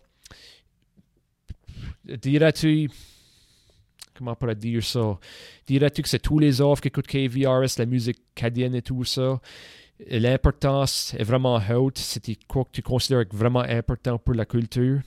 Dirais-tu, 2.06 2.90
comment 4.18 4.32
on 4.32 4.36
pourrait 4.36 4.56
dire 4.56 4.84
ça? 4.84 5.18
Dirais-tu 5.68 6.02
que 6.02 6.10
c'est 6.10 6.20
tous 6.20 6.40
les 6.40 6.62
offres 6.62 6.82
qui 6.82 6.88
écoutent 6.90 7.08
KVRS, 7.08 7.78
la 7.78 7.86
musique 7.86 8.22
cadienne 8.36 8.76
et 8.76 8.82
tout 8.82 9.04
ça? 9.04 9.40
L'importance 10.00 11.14
est 11.16 11.24
vraiment 11.24 11.60
haute. 11.76 11.98
C'était 11.98 12.38
quoi 12.48 12.66
que 12.66 12.72
tu 12.72 12.82
considères 12.82 13.26
vraiment 13.32 13.62
important 13.62 14.18
pour 14.18 14.36
la 14.36 14.46
culture? 14.46 15.02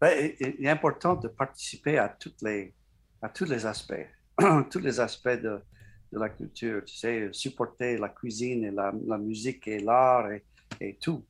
Ben, 0.00 0.32
il 0.40 0.66
est 0.66 0.68
important 0.68 1.14
de 1.16 1.28
participer 1.28 1.98
à, 1.98 2.16
les, 2.42 2.72
à 3.22 3.28
tous 3.28 3.44
les 3.44 3.64
aspects, 3.64 4.06
tous 4.70 4.78
les 4.78 5.00
aspects 5.00 5.28
de, 5.28 5.60
de 6.12 6.18
la 6.18 6.28
culture. 6.28 6.82
Tu 6.84 6.96
sais, 6.96 7.28
supporter 7.32 7.98
la 7.98 8.08
cuisine 8.08 8.64
et 8.64 8.70
la, 8.70 8.92
la 9.06 9.18
musique 9.18 9.66
et 9.68 9.80
l'art 9.80 10.30
et, 10.30 10.44
et 10.80 10.96
tout. 11.00 11.24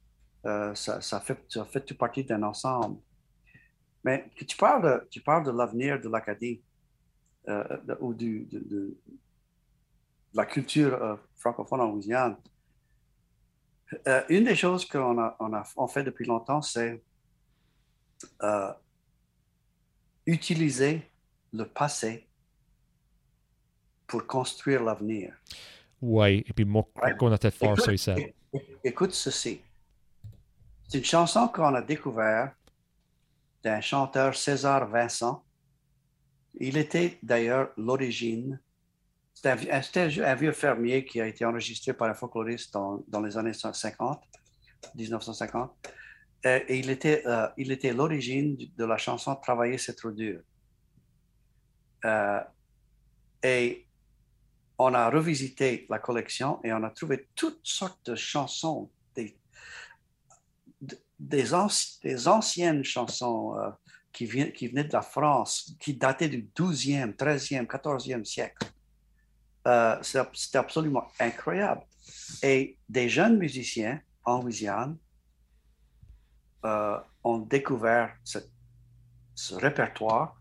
Euh, 0.45 0.75
ça, 0.75 1.01
ça, 1.01 1.21
fait, 1.21 1.39
ça 1.49 1.65
fait 1.65 1.81
tout 1.81 1.97
partie 1.97 2.25
d'un 2.25 2.43
ensemble. 2.43 2.99
Mais 4.07 4.31
tu 4.37 4.57
parles 4.57 4.83
de, 4.83 5.09
tu 5.11 5.21
parles 5.21 5.45
de 5.45 5.51
l'avenir 5.51 6.01
de 6.01 6.09
l'Acadie 6.09 6.63
euh, 7.49 7.65
ou 7.99 8.15
du, 8.15 8.45
de, 8.45 8.61
de- 8.61 8.97
de 10.33 10.37
la 10.37 10.47
culture 10.47 10.95
euh, 11.03 11.17
francophone 11.35 11.81
en 11.81 11.91
Louisiane. 11.91 12.37
Euh, 14.07 14.23
une 14.29 14.45
des 14.45 14.55
choses 14.55 14.85
qu'on 14.87 15.19
a, 15.19 15.37
on 15.41 15.53
a 15.53 15.65
on 15.77 15.89
fait 15.89 16.05
depuis 16.05 16.25
longtemps, 16.25 16.63
c'est 16.63 17.03
euh, 18.43 18.73
utiliser 20.25 21.11
le 21.53 21.65
passé 21.65 22.29
pour 24.07 24.25
construire 24.27 24.85
l'avenir. 24.85 25.35
Ouais, 26.01 26.45
et 26.47 26.53
puis 26.53 26.65
moi, 26.65 26.87
qu'on 27.19 27.33
a 27.33 27.39
peut-être 27.39 27.81
ça 27.81 27.93
écoute 28.85 29.13
ceci. 29.13 29.61
C'est 30.87 30.99
une 30.99 31.05
chanson 31.05 31.49
qu'on 31.49 31.75
a 31.75 31.83
découverte 31.83 32.55
d'un 33.67 33.81
chanteur 33.81 34.37
César 34.37 34.89
Vincent. 34.89 35.45
Il 36.67 36.77
était 36.77 37.19
d'ailleurs 37.21 37.71
l'origine. 37.77 38.61
C'était 39.35 39.51
un, 39.51 40.35
vieux- 40.37 40.53
fermier 40.53 41.05
qui 41.05 41.21
a 41.21 41.27
été 41.27 41.45
enregistré 41.45 41.93
par 41.93 42.09
un 42.09 42.15
folkloriste 42.15 42.73
dans, 42.73 43.03
dans 43.09 43.21
les 43.21 43.37
années 43.37 43.53
50, 43.53 44.23
1950. 44.95 45.73
Euh, 46.47 46.61
et 46.69 46.79
il 46.79 46.91
était, 46.91 47.27
euh, 47.27 47.49
était 47.57 47.93
l'origine 47.93 48.57
de 48.79 48.85
la 48.85 48.99
chanson 48.99 49.35
Travailler, 49.35 49.79
c'est 49.79 49.97
trop 49.97 50.13
dur. 50.13 50.41
Euh, 52.05 52.41
et 53.43 53.85
on 54.79 54.95
a 54.95 55.11
revisité 55.11 55.87
la 55.91 55.99
collection 55.99 56.61
et 56.63 56.73
on 56.73 56.85
a 56.85 56.91
trouvé 56.91 57.29
toutes 57.35 57.67
sortes 57.67 58.11
de 58.11 58.15
chansons, 58.15 58.93
des, 61.19 61.43
des, 61.43 61.53
anci- 61.53 62.01
des 62.03 62.29
anciennes 62.29 62.85
chansons 62.85 63.57
euh, 63.59 63.71
qui, 64.13 64.27
venaient 64.27 64.85
de 64.85 64.93
la 64.93 65.03
France, 65.03 65.75
qui 65.81 65.95
dataient 65.95 66.29
du 66.29 66.43
12e, 66.57 67.15
13e, 67.15 67.67
14e 67.67 68.25
siècle. 68.25 68.67
Euh, 69.67 69.99
C'était 70.03 70.59
absolument 70.59 71.07
incroyable. 71.21 71.83
Et 72.43 72.79
des 72.89 73.09
jeunes 73.09 73.37
musiciens 73.39 74.01
en 74.25 74.43
Louisiane 74.43 74.97
euh, 76.65 76.99
ont 77.25 77.39
découvert 77.39 78.17
ce- 78.25 78.39
répertoire 79.57 80.41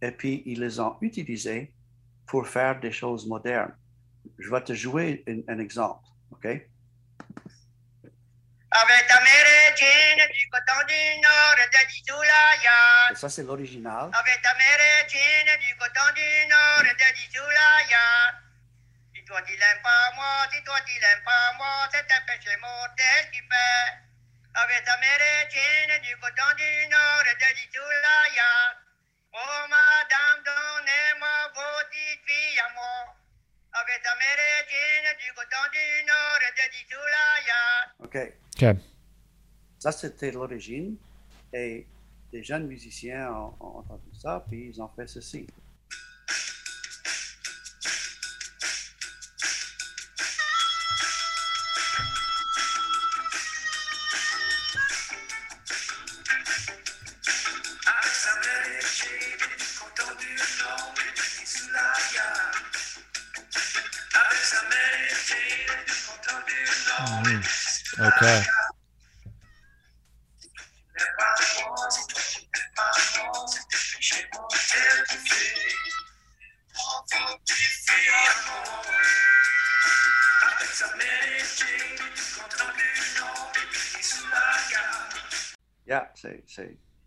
et 0.00 0.10
puis 0.10 0.42
ils 0.46 0.60
les 0.60 0.80
ont 0.80 0.96
utilisés 1.00 1.74
pour 2.26 2.46
faire 2.46 2.80
des 2.80 2.90
choses 2.92 3.26
modernes. 3.26 3.76
Je 4.38 4.50
vais 4.50 4.62
te 4.64 4.72
jouer 4.72 5.22
un, 5.48 5.58
exemple, 5.58 6.04
OK? 6.30 6.46
Avec 6.46 6.70
du 9.76 10.48
coton 10.50 10.86
du 10.86 11.20
nord 11.20 11.56
de 11.56 11.86
l'Isoulaya. 11.88 13.10
Et 13.10 13.14
ça, 13.14 13.28
c'est 13.28 13.42
l'original. 13.42 14.10
Avec 14.12 14.42
ta 14.42 14.52
Ça, 39.82 39.90
c'était 39.90 40.30
l'origine. 40.30 40.94
Et 41.52 41.84
des 42.30 42.44
jeunes 42.44 42.68
musiciens 42.68 43.34
ont, 43.34 43.78
entendu 43.78 44.10
ça, 44.12 44.44
puis 44.48 44.68
ils 44.68 44.80
ont 44.80 44.86
fait 44.86 45.08
ceci. 45.08 45.44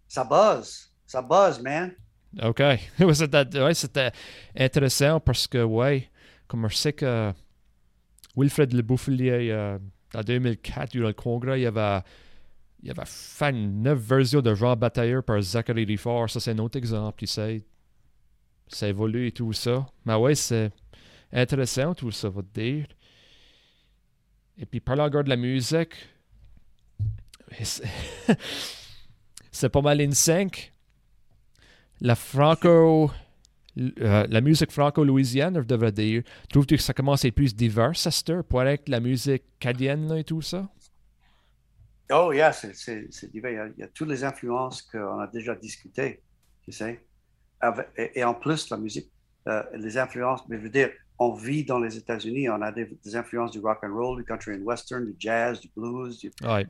Ça 0.08 0.24
buzz. 0.24 0.92
Ça 1.06 1.22
buzz, 1.22 1.62
man. 1.62 1.94
OK. 2.42 2.62
C'était 3.74 4.12
intéressant 4.56 5.20
parce 5.20 5.48
que, 5.48 5.64
ouais, 5.64 6.10
comme 6.48 6.68
je 6.70 6.76
sais 6.76 6.94
que 6.94 7.34
Wilfred 8.36 8.74
Le 8.74 8.82
Bouffelier, 8.82 9.50
euh, 9.52 9.78
en 10.14 10.22
2004, 10.22 10.92
durant 10.92 11.08
le 11.08 11.14
congrès, 11.14 11.62
il 11.62 11.68
avait, 11.68 12.02
il 12.84 12.92
avait 12.92 13.06
fait 13.06 13.50
une 13.50 13.84
neuf 13.84 14.00
version 14.00 14.42
de 14.42 14.54
Jean 14.54 14.76
Batailleur 14.76 15.24
par 15.24 15.42
Zachary 15.42 15.86
Rifard. 15.86 16.30
Ça, 16.30 16.40
c'est 16.40 16.52
un 16.52 16.60
autre 16.60 16.78
exemple. 16.78 17.20
Tu 17.20 17.28
sais, 17.28 17.64
ça 18.68 18.88
évolue 18.88 19.28
et 19.28 19.32
tout 19.32 19.54
ça. 19.54 19.86
Mais 20.06 20.16
ouais, 20.16 20.36
c'est 20.36 20.72
intéressant 21.32 21.94
tout 21.94 22.12
ça, 22.12 22.30
va 22.30 22.42
te 22.42 22.60
dire. 22.60 22.88
Et 24.58 24.66
puis, 24.66 24.80
parlant 24.80 25.06
encore 25.06 25.24
de 25.24 25.30
la 25.30 25.36
musique, 25.36 25.94
c'est 29.56 29.70
pas 29.70 29.82
mal 29.82 30.02
in 30.02 30.12
sync. 30.12 30.74
La 32.02 32.16
franco. 32.16 33.10
euh, 33.78 34.26
la 34.30 34.42
musique 34.42 34.72
franco-louisienne, 34.72 35.56
je 35.62 35.66
devrais 35.68 35.92
dire. 35.92 36.24
Trouves-tu 36.50 36.76
que 36.78 36.82
ça 36.82 36.94
commence 36.94 37.26
à 37.26 37.28
être 37.28 37.36
plus 37.36 37.56
divers, 37.56 37.92
à 37.92 38.12
cette 38.12 38.42
pour 38.44 38.62
avec 38.62 38.88
la 38.90 39.00
musique 39.00 39.44
cadienne 39.60 40.08
là, 40.08 40.20
et 40.20 40.24
tout 40.24 40.42
ça? 40.42 40.70
Oh, 42.12 42.32
yeah, 42.32 42.52
c'est, 42.54 42.72
divers. 43.32 43.52
Il 43.52 43.56
y, 43.56 43.60
a, 43.60 43.68
il 43.68 43.80
y 43.80 43.84
a 43.84 43.88
toutes 43.88 44.10
les 44.10 44.24
influences 44.24 44.82
qu'on 44.84 45.20
a 45.20 45.28
déjà 45.28 45.56
discutées, 45.56 46.22
tu 46.64 46.72
sais. 46.72 47.04
Avec- 47.60 47.88
et, 47.98 48.20
et 48.20 48.24
en 48.24 48.34
plus, 48.34 48.70
la 48.70 48.78
musique, 48.78 49.10
euh, 49.48 49.64
les 49.76 49.98
influences, 49.98 50.48
mais 50.48 50.58
je 50.58 50.64
veux 50.64 50.70
dire, 50.70 50.92
on 51.18 51.34
vit 51.34 51.64
dans 51.64 51.80
les 51.80 51.98
États-Unis, 51.98 52.50
on 52.50 52.62
a 52.62 52.72
des, 52.72 52.86
des 53.04 53.16
influences 53.16 53.52
du 53.52 53.60
rock 53.60 53.80
and 53.84 53.94
roll, 53.94 54.18
du 54.18 54.26
country 54.26 54.56
and 54.56 54.64
western, 54.64 55.06
du 55.06 55.16
jazz, 55.18 55.60
du 55.62 55.70
blues, 55.76 56.20
du, 56.20 56.32
Ouais, 56.44 56.68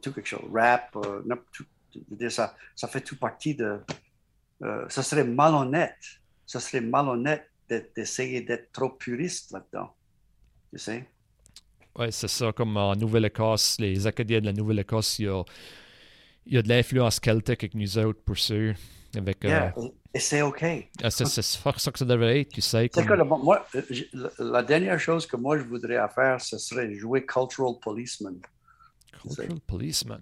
tout 0.00 0.12
quelque 0.12 0.28
chose, 0.28 0.48
rap, 0.52 0.94
euh, 0.96 1.22
n'importe- 1.26 1.48
tout, 1.52 1.64
dire, 2.10 2.30
ça, 2.32 2.54
ça 2.74 2.88
fait 2.88 3.00
tout 3.00 3.16
partie 3.16 3.54
de. 3.54 3.80
euh, 4.62 4.84
ça 4.88 5.02
serait 5.02 5.24
malhonnête, 5.24 5.96
ça 6.46 6.60
serait 6.60 6.80
malhonnête 6.80 7.50
d'e- 7.68 7.90
d'essayer 7.96 8.40
d'être 8.42 8.72
trop 8.72 8.90
puriste 8.90 9.52
là-dedans, 9.52 9.94
tu 10.72 10.78
sais? 10.78 11.08
ouais 11.96 12.10
c'est 12.10 12.28
ça. 12.28 12.52
Comme 12.52 12.76
en 12.76 12.94
Nouvelle-Écosse, 12.96 13.76
les 13.78 14.06
Acadiens 14.06 14.40
de 14.40 14.46
la 14.46 14.52
Nouvelle-Écosse, 14.52 15.18
il 15.20 15.26
y 15.26 15.28
a, 15.28 15.42
y 16.46 16.56
a 16.58 16.62
de 16.62 16.68
l'influence 16.68 17.20
celtique 17.24 17.62
avec 17.64 17.74
nous 17.74 17.98
autres, 17.98 18.20
pour 18.24 18.36
sûr. 18.38 18.74
Avec, 19.16 19.44
euh, 19.44 19.48
Yeah, 19.48 19.74
et- 19.80 19.94
Et 20.16 20.20
c'est 20.20 20.42
OK. 20.42 20.62
ah, 21.02 21.10
c'est 21.10 21.24
c'est 21.26 21.42
ça 21.42 21.72
que 21.92 21.98
ça 21.98 22.04
devrait 22.04 22.40
être, 22.40 22.50
tu 22.50 22.60
sais. 22.60 22.88
Comme, 22.88 23.06
que 23.06 23.12
le- 23.14 23.24
moi, 23.24 23.66
euh, 23.76 23.82
la, 24.40 24.62
dernière 24.62 24.98
chose 24.98 25.24
que 25.26 25.36
moi 25.36 25.56
je 25.58 25.62
voudrais 25.64 25.98
faire, 26.14 26.40
ce 26.40 26.58
serait 26.58 26.92
jouer 26.94 27.24
Cultural 27.24 27.74
Policeman. 27.80 28.36
Cultural 29.22 29.60
Policeman. 29.66 30.20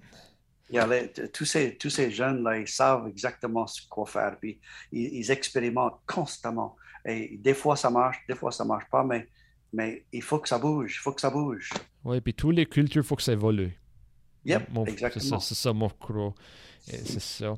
Il 0.72 0.76
y 0.76 0.78
a 0.78 0.86
les- 0.86 1.08
t- 1.12 1.28
tous, 1.28 1.44
ces, 1.44 1.76
tous 1.76 1.90
ces 1.90 2.10
jeunes-là, 2.10 2.58
ils 2.58 2.66
savent 2.68 3.06
exactement 3.06 3.66
ce 3.66 3.86
quoi 3.88 4.06
faire, 4.06 4.36
puis 4.40 4.58
ils, 4.90 5.18
ils 5.18 5.30
expérimentent 5.30 6.00
constamment. 6.06 6.76
Et 7.04 7.36
des 7.36 7.52
fois 7.54 7.76
ça 7.76 7.90
marche, 7.90 8.16
des 8.26 8.34
fois 8.34 8.50
ça 8.50 8.64
marche 8.64 8.86
pas, 8.90 9.04
mais, 9.04 9.28
mais 9.72 10.04
il 10.12 10.22
faut 10.22 10.38
que 10.38 10.48
ça 10.48 10.58
bouge, 10.58 10.94
il 10.96 10.98
faut 10.98 11.12
que 11.12 11.20
ça 11.20 11.28
bouge. 11.30 11.70
Oui, 12.04 12.20
puis 12.22 12.32
toutes 12.34 12.56
les 12.56 12.64
cultures, 12.66 13.02
il 13.02 13.06
faut 13.06 13.16
que 13.16 13.22
ça 13.22 13.32
évolue. 13.34 13.78
Yep, 14.46 14.70
Mon- 14.72 14.86
exactement. 14.86 15.38
ça, 15.38 15.46
c'est 15.46 15.54
ça, 15.54 15.72
mon 15.72 15.88
croc. 15.90 16.34
C'est 16.80 17.20
ça. 17.20 17.54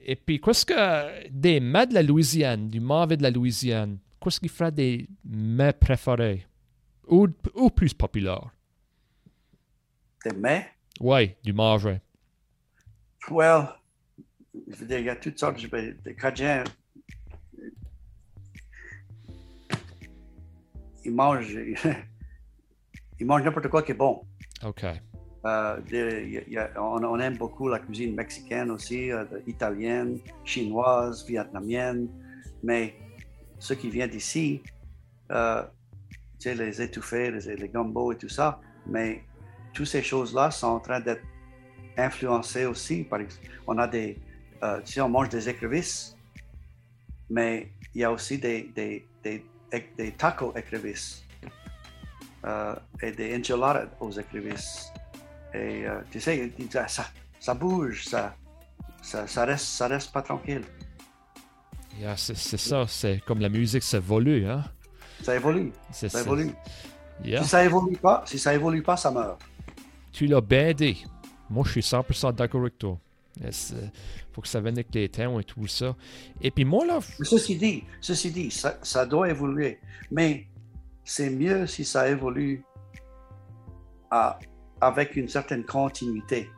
Et 0.00 0.16
puis, 0.16 0.40
qu'est-ce 0.40 0.64
que 0.64 1.28
des 1.28 1.60
mets 1.60 1.86
de 1.86 1.94
la 1.94 2.02
Louisiane, 2.02 2.68
du 2.68 2.80
mauvais 2.80 3.16
de 3.16 3.22
la 3.22 3.30
Louisiane, 3.30 3.98
qu'est-ce 4.20 4.40
qui 4.40 4.48
ferait 4.48 4.72
des 4.72 5.06
mets 5.24 5.72
préférés 5.72 6.46
ou, 7.06 7.28
ou 7.54 7.70
plus 7.70 7.92
populaires? 7.94 8.50
Des 10.24 10.32
mets, 10.36 10.66
Oui, 11.00 11.34
du 11.44 11.52
mauvais. 11.52 12.00
Well, 13.30 13.68
je 14.68 14.76
veux 14.76 14.86
dire, 14.86 14.98
il 14.98 15.04
y 15.06 15.10
a 15.10 15.16
toutes 15.16 15.38
sortes 15.38 15.60
de, 15.60 15.96
de 16.04 16.10
Cajuns. 16.12 16.64
Ils 21.04 21.14
mangent, 21.14 21.56
ils 23.20 23.26
mangent 23.26 23.42
n'importe 23.44 23.68
quoi 23.68 23.82
qui 23.82 23.92
est 23.92 23.94
bon. 23.94 24.22
OK. 24.64 24.84
Euh, 25.46 25.80
de- 25.82 26.26
y 26.26 26.38
a- 26.38 26.42
il 26.46 26.52
y 26.52 26.58
a- 26.58 26.70
on, 26.76 27.02
on 27.04 27.18
aime 27.20 27.36
beaucoup 27.36 27.68
la 27.68 27.78
cuisine 27.78 28.14
mexicaine 28.14 28.70
aussi, 28.70 29.10
euh, 29.12 29.24
italienne, 29.46 30.18
chinoise, 30.44 31.24
vietnamienne, 31.26 32.08
mais 32.62 32.94
ce 33.58 33.74
qui 33.74 33.88
vient 33.88 34.08
d'ici, 34.08 34.62
euh, 35.30 35.62
tu 36.40 36.50
sais, 36.50 36.54
les 36.54 36.82
étouffés, 36.82 37.30
les, 37.30 37.56
les 37.56 37.68
gumbo 37.68 38.12
et 38.12 38.16
tout 38.16 38.28
ça, 38.28 38.60
mais 38.86 39.22
toutes 39.72 39.86
ces 39.86 40.02
choses-là 40.02 40.50
sont 40.50 40.66
en 40.66 40.80
train 40.80 41.00
d'être 41.00 41.22
influencées 41.98 42.66
aussi. 42.66 43.04
Par 43.04 43.20
exemple, 43.20 43.48
on 43.66 43.76
a 43.78 43.86
des, 43.86 44.18
euh, 44.62 44.80
tu 44.84 44.94
sais, 44.94 45.00
on 45.00 45.08
mange 45.08 45.28
des 45.28 45.48
écrevisses, 45.48 46.16
mais 47.28 47.72
il 47.94 48.00
y 48.00 48.04
a 48.04 48.12
aussi 48.12 48.38
des, 48.38 48.70
des, 48.74 49.06
des, 49.22 49.44
des 49.96 50.12
tacos 50.12 50.54
écrevisses 50.56 51.24
euh, 52.46 52.74
et 53.02 53.12
des 53.12 53.36
enchiladas 53.36 53.88
aux 54.00 54.12
écrevisses. 54.12 54.92
Et 55.52 55.86
euh, 55.86 56.00
tu 56.10 56.20
sais, 56.20 56.50
ça, 56.70 56.88
ça, 56.88 57.06
ça 57.40 57.54
bouge, 57.54 58.04
ça, 58.04 58.34
ça, 59.02 59.26
ça, 59.26 59.44
reste, 59.44 59.66
ça 59.66 59.88
reste 59.88 60.12
pas 60.12 60.22
tranquille. 60.22 60.64
Yeah, 61.98 62.16
c'est 62.16 62.36
ça, 62.36 62.84
c'est 62.86 63.20
comme 63.26 63.40
la 63.40 63.48
musique 63.48 63.82
s'évolue, 63.82 64.46
hein? 64.46 64.64
Ça 65.22 65.34
évolue, 65.34 65.72
ça 65.90 66.08
ça. 66.08 66.20
évolue. 66.20 66.52
Yeah. 67.24 67.42
Si 67.42 67.48
ça 67.48 67.64
évolue 67.64 67.96
pas, 67.96 68.22
si 68.24 68.38
ça 68.38 68.54
évolue 68.54 68.82
pas, 68.82 68.96
ça 68.96 69.10
meurt. 69.10 69.40
Tu 70.12 70.26
l'as 70.26 70.40
dit. 70.74 71.04
Moi, 71.50 71.64
je 71.66 71.70
suis 71.72 71.80
100% 71.80 72.34
d'accord 72.34 72.60
avec 72.62 72.78
toi. 72.78 72.98
Il 73.40 73.52
faut 74.32 74.40
que 74.40 74.48
ça 74.48 74.60
vienne 74.60 74.74
avec 74.74 74.92
les 74.94 75.08
temps 75.08 75.38
et 75.38 75.44
tout 75.44 75.66
ça. 75.68 75.94
Et 76.40 76.50
puis 76.50 76.64
moi, 76.64 76.84
là, 76.84 76.98
ceci 77.22 77.56
dit, 77.56 77.84
ceci 78.00 78.30
dit, 78.32 78.50
ça, 78.50 78.78
ça 78.82 79.06
doit 79.06 79.28
évoluer. 79.30 79.78
Mais 80.10 80.46
c'est 81.04 81.30
mieux 81.30 81.66
si 81.66 81.84
ça 81.84 82.08
évolue 82.08 82.64
à- 84.10 84.38
avec 84.80 85.14
une 85.16 85.28
certaine 85.28 85.64
continuité. 85.64 86.50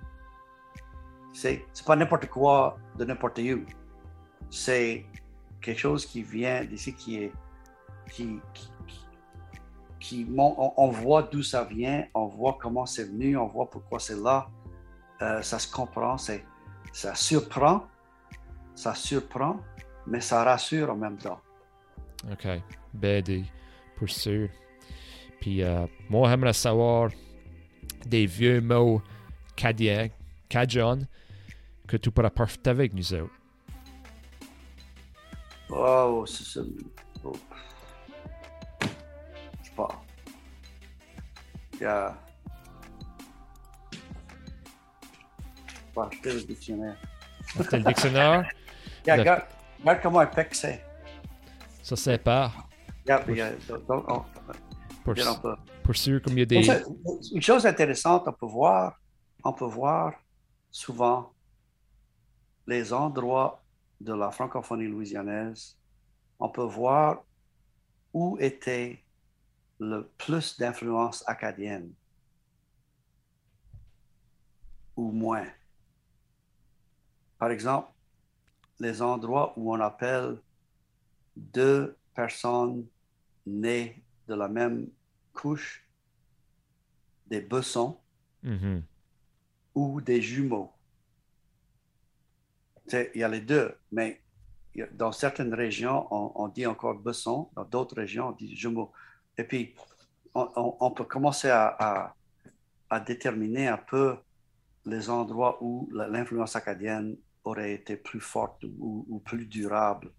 C'est 1.32 1.64
c'est 1.72 1.84
pas 1.86 1.96
n'importe 1.96 2.26
quoi 2.26 2.78
de 2.98 3.04
n'importe 3.04 3.38
où. 3.38 3.60
C'est 4.50 5.04
quelque 5.60 5.78
chose 5.78 6.06
qui 6.06 6.22
vient 6.22 6.64
d'ici, 6.64 6.94
qui 6.94 7.16
est 7.24 7.32
qui, 8.10 8.40
qui, 8.54 8.70
qui- 10.00 10.26
on, 10.36 10.72
on 10.76 10.88
voit 10.88 11.22
d'où 11.24 11.42
ça 11.42 11.64
vient, 11.64 12.06
on 12.14 12.26
voit 12.26 12.58
comment 12.60 12.86
c'est 12.86 13.04
venu, 13.04 13.36
on 13.36 13.46
voit 13.46 13.68
pourquoi 13.70 14.00
c'est 14.00 14.16
là. 14.20 14.48
Euh, 15.22 15.42
ça 15.42 15.58
se 15.58 15.70
comprend, 15.70 16.16
c'est 16.16 16.44
ça 16.92 17.14
surprend, 17.14 17.86
ça 18.74 18.94
surprend, 18.94 19.60
mais 20.06 20.20
ça 20.20 20.44
rassure 20.44 20.90
en 20.90 20.96
même 20.96 21.18
temps. 21.18 21.40
OK. 22.30 22.46
Dit, 22.94 23.50
pour 23.96 24.08
sûr. 24.08 24.48
Puis 25.40 25.62
euh, 25.62 25.86
moi, 26.08 26.28
j'aimerais 26.28 26.52
savoir 26.52 27.10
des 28.06 28.26
vieux 28.26 28.60
mots 28.60 29.02
cadiens, 29.56 30.08
cajun, 30.48 31.00
que 31.86 31.96
tu 31.96 32.10
pourras 32.10 32.30
parfaire 32.30 32.72
avec 32.72 32.94
nous 32.94 33.14
autres. 33.14 33.34
Oh, 35.70 36.24
c'est 36.26 36.44
ça. 36.44 36.60
Oh. 37.24 37.32
Je 38.82 39.68
sais 39.68 39.74
pas. 39.76 40.02
Il 41.80 42.14
pas 46.08 46.32
le 46.32 46.42
dictionnaire. 46.42 46.96
C'était 47.56 47.78
le 47.78 47.84
dictionnaire. 47.84 48.48
Yeah, 49.06 49.16
Le- 49.16 49.20
regarde, 49.22 49.42
regarde 49.80 50.00
comment 50.02 50.22
épais 50.22 50.46
que 50.46 50.56
c'est. 50.56 50.84
Ça, 51.82 51.96
pas. 52.18 52.52
Regarde, 53.04 53.30
a- 53.40 53.52
donc, 53.88 54.04
on- 54.08 54.24
Pour, 55.04 55.14
regarde, 55.14 55.56
pour 55.82 55.96
sûr, 55.96 56.20
comme 56.22 56.34
il 56.34 56.40
y 56.40 56.42
a 56.42 56.46
des. 56.46 56.56
Une 56.56 56.62
chose- 56.64 57.32
Une 57.34 57.42
chose 57.42 57.66
intéressante, 57.66 58.24
on 58.26 58.32
peut 58.32 58.46
voir, 58.46 58.98
on 59.42 59.52
peut 59.52 59.64
voir 59.64 60.12
souvent 60.70 61.32
les 62.66 62.92
endroits 62.92 63.62
de 64.00 64.12
la 64.14 64.30
francophonie 64.30 64.86
louisianaise, 64.86 65.76
on 66.38 66.48
peut 66.50 66.62
voir 66.62 67.22
où 68.12 68.36
était 68.38 69.02
le 69.78 70.08
plus 70.18 70.58
d'influence 70.58 71.24
acadienne 71.26 71.90
ou 74.96 75.10
moins. 75.10 75.46
Par 77.40 77.50
exemple, 77.50 77.88
les 78.78 79.00
endroits 79.00 79.54
où 79.56 79.72
on 79.74 79.80
appelle 79.80 80.36
deux 81.34 81.96
personnes 82.14 82.86
nées 83.46 84.02
de 84.28 84.34
la 84.34 84.46
même 84.46 84.88
couche, 85.32 85.82
des 87.26 87.40
bessons 87.40 87.98
Mhm. 88.42 88.82
ou 89.74 90.00
des 90.00 90.20
jumeaux. 90.20 90.70
Il 92.92 93.10
y 93.20 93.22
a 93.22 93.28
les 93.28 93.40
deux, 93.40 93.74
mais 93.92 94.20
a- 94.78 94.86
dans 94.92 95.12
certaines 95.12 95.54
régions, 95.54 96.06
on, 96.10 96.32
on 96.34 96.48
dit 96.48 96.66
encore 96.66 96.98
besson, 96.98 97.48
dans 97.54 97.64
d'autres 97.64 97.96
régions, 97.96 98.28
on 98.28 98.32
dit 98.32 98.54
jumeaux. 98.56 98.92
Et 99.38 99.44
puis, 99.44 99.74
on, 100.34 100.50
on- 100.56 100.76
on 100.80 100.90
peut 100.90 101.04
commencer 101.04 101.48
à, 101.48 101.66
à- 101.78 102.14
à 102.90 103.00
déterminer 103.00 103.68
un 103.68 103.78
peu 103.78 104.16
les 104.84 105.08
endroits 105.08 105.58
où 105.62 105.88
l'influence 105.92 106.56
acadienne 106.56 107.16
aurait 107.50 107.72
été 107.74 107.96
plus 107.96 108.20
forte 108.20 108.64
ou, 108.64 109.06
ou 109.08 109.20
plus 109.20 109.46
durable. 109.46 110.12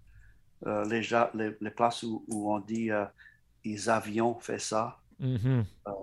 Euh, 0.68 0.86
les, 0.86 1.02
les, 1.36 1.58
les 1.62 1.72
places 1.72 2.04
où, 2.04 2.26
où 2.30 2.54
on 2.54 2.60
dit 2.60 2.92
euh, 2.92 3.06
ils 3.66 3.90
avions 3.90 4.40
fait 4.40 4.60
ça, 4.60 5.00
Mhm. 5.20 5.66
Euh, 5.88 5.94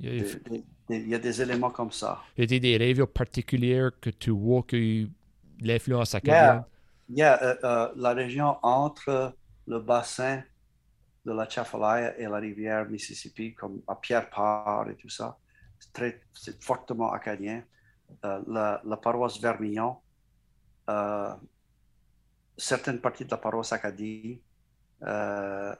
Il 0.00 0.06
y 0.06 0.08
a- 0.20 0.24
des- 0.24 0.40
des- 0.40 0.64
des- 0.88 0.98
il 1.00 1.08
y 1.08 1.14
a 1.14 1.18
des 1.18 1.42
éléments 1.42 1.70
comme 1.70 1.92
ça. 1.92 2.22
y 2.36 2.42
a 2.42 2.58
des 2.58 2.76
régions 2.76 3.06
particulières 3.06 3.90
que 4.00 4.10
tu 4.10 4.30
vois 4.30 4.62
que 4.62 5.06
l'influence 5.60 6.14
acadienne. 6.14 6.64
Il 7.08 7.18
y 7.18 7.22
a 7.22 7.40
euh, 7.64 7.92
la 7.96 8.12
région 8.14 8.56
entre 8.62 9.36
le 9.66 9.78
bassin 9.80 10.42
de 11.24 11.32
la 11.32 11.48
Chafalaya 11.48 12.18
et 12.18 12.24
la 12.26 12.38
rivière 12.38 12.88
Mississippi, 12.88 13.54
comme 13.54 13.82
à 13.88 13.96
Pierre-Part 13.96 14.90
et 14.90 14.96
tout 14.96 15.08
ça. 15.08 15.38
C'est 16.34 16.62
fortement 16.62 17.12
acadien. 17.12 17.64
Euh, 18.24 18.40
la, 18.46 18.80
la 18.84 18.96
paroisse 18.96 19.40
Vermillon, 19.40 19.96
euh, 20.90 21.34
certaines 22.56 23.00
parties 23.00 23.24
de 23.24 23.30
la 23.30 23.36
paroisse 23.36 23.72
Acadie, 23.72 24.40
euh, 25.02 25.74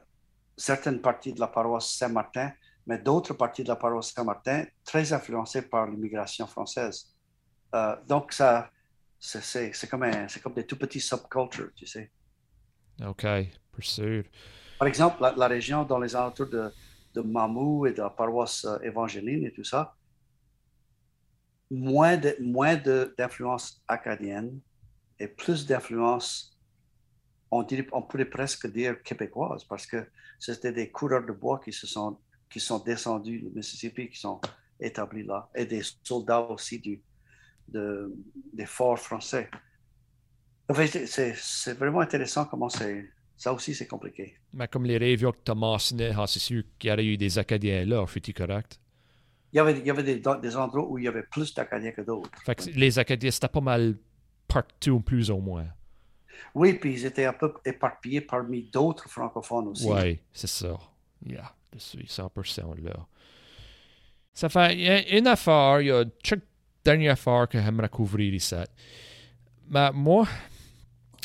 certaines 0.57 1.01
parties 1.01 1.33
de 1.33 1.41
la 1.41 1.47
paroisse 1.49 1.91
Saint-Martin, 1.95 2.53
mais 2.87 2.99
d'autres 2.99 3.35
parties 3.35 3.63
de 3.63 3.69
la 3.69 3.77
paroisse 3.77 4.13
Saint-Martin 4.13 4.65
très 4.85 5.13
influencées 5.13 5.63
par 5.63 5.87
l'immigration 5.87 6.47
française. 6.47 7.15
Euh, 7.75 7.97
donc, 8.07 8.33
ça, 8.33 8.71
c'est- 9.19 9.73
comme, 9.89 10.05
des 10.55 10.67
tout 10.67 10.77
petits 10.79 11.01
subcultures, 11.01 11.71
tu 11.75 11.87
sais. 11.87 12.11
OK, 13.07 13.25
sûr. 13.85 14.25
Par 14.79 14.89
exemple, 14.89 15.23
la, 15.23 15.33
la 15.33 15.49
région 15.49 15.85
dans 15.85 15.99
les 15.99 16.15
alentours 16.17 16.49
de, 16.49 16.73
de 17.15 17.21
Mamou 17.21 17.87
et 17.87 17.93
de 17.93 18.03
la 18.03 18.11
paroisse 18.11 18.65
euh, 18.65 18.79
évangéline 18.83 19.45
et 19.47 19.53
tout 19.53 19.65
ça, 19.65 19.95
moins 21.73 22.17
de- 22.19 22.37
moins 22.41 22.77
d'influence 22.77 23.83
acadienne 23.89 24.61
et 25.19 25.27
plus 25.27 25.67
d'influence, 25.67 26.59
on, 27.51 27.63
dirait- 27.63 27.89
on 27.93 28.03
pourrait 28.03 28.27
presque 28.39 28.67
dire 28.71 29.03
québécoise, 29.03 29.65
parce 29.65 29.87
que 29.87 30.07
c'était 30.39 30.73
des 30.73 30.91
coureurs 30.91 31.25
de 31.25 31.33
bois 31.33 31.61
qui 31.65 31.73
se 31.73 31.87
sont, 31.87 32.19
qui 32.51 32.61
sont 32.61 32.79
descendus 32.79 33.41
du 33.41 33.51
Mississippi, 33.55 34.09
qui 34.11 34.19
sont 34.19 34.39
établis 34.79 35.25
là, 35.25 35.49
et 35.55 35.65
des 35.65 35.83
soldats 36.03 36.41
aussi 36.43 36.79
du, 36.79 37.01
de, 37.69 38.13
des 38.53 38.67
forts 38.67 38.99
français. 38.99 39.49
C'est- 41.07 41.75
vraiment 41.75 42.01
intéressant 42.01 42.45
comment 42.47 42.69
c'est. 42.69 43.09
Ça 43.37 43.53
aussi, 43.53 43.75
c'est 43.75 43.87
compliqué. 43.89 44.37
Mais 44.53 44.69
comme 44.69 44.85
les 44.85 44.99
régions 44.99 45.33
que 45.33 45.39
tu 45.45 45.51
as 45.51 45.55
mentionnées, 45.55 46.13
ah, 46.17 46.27
c'est 46.27 46.39
sûr 46.39 46.63
qu'il 46.79 46.91
y 46.91 46.93
aurait 46.93 47.05
eu 47.05 47.17
des 47.17 47.39
Acadiens 47.39 47.85
là, 47.85 48.07
fut-il 48.07 48.35
correct? 48.35 48.79
Il 49.53 49.57
y 49.57 49.61
avait, 49.61 49.79
il 49.79 49.87
y 49.87 49.91
avait 49.91 50.03
des, 50.03 50.21
des 50.21 50.57
endroits 50.57 50.89
où 50.89 50.99
il 50.99 51.05
y 51.05 51.09
avait 51.09 51.25
plus 51.25 51.55
d'Acadiens 51.55 51.93
que 51.93 52.01
d'autres. 52.01 52.31
Fait 52.45 52.55
que 52.55 52.71
les 52.71 52.99
Acadiens, 52.99 53.31
c'était 53.31 53.49
pas 53.49 53.61
mal 53.61 53.97
partout, 54.49 55.01
plus 55.01 55.31
ou 55.31 55.39
moins. 55.39 55.67
Oui, 56.55 56.75
puis 56.75 56.95
ils 56.95 57.05
étaient 57.07 57.27
un 57.27 57.33
peu 57.33 57.53
éparpillés 57.65 58.23
parmi 58.23 58.63
d'autres 58.65 59.09
francophones 59.09 59.69
aussi. 59.69 59.89
Oui, 59.89 60.19
c'est 60.33 60.49
ça. 60.49 60.79
Yeah, 61.25 61.55
je 61.75 61.79
suis 61.79 62.05
100% 62.05 62.83
là. 62.83 63.07
Ça 64.35 64.49
fait 64.49 65.17
une 65.19 65.27
affaire, 65.27 65.81
il 65.81 65.87
y 65.89 65.91
a 65.91 66.05
chaque 66.25 66.43
dernière 66.85 67.13
affaire 67.13 67.49
que 67.49 67.61
j'aimerais 67.61 67.89
couvrir 67.89 68.33
ici. 68.33 68.57
Mais 69.69 69.91
moi, 69.93 70.27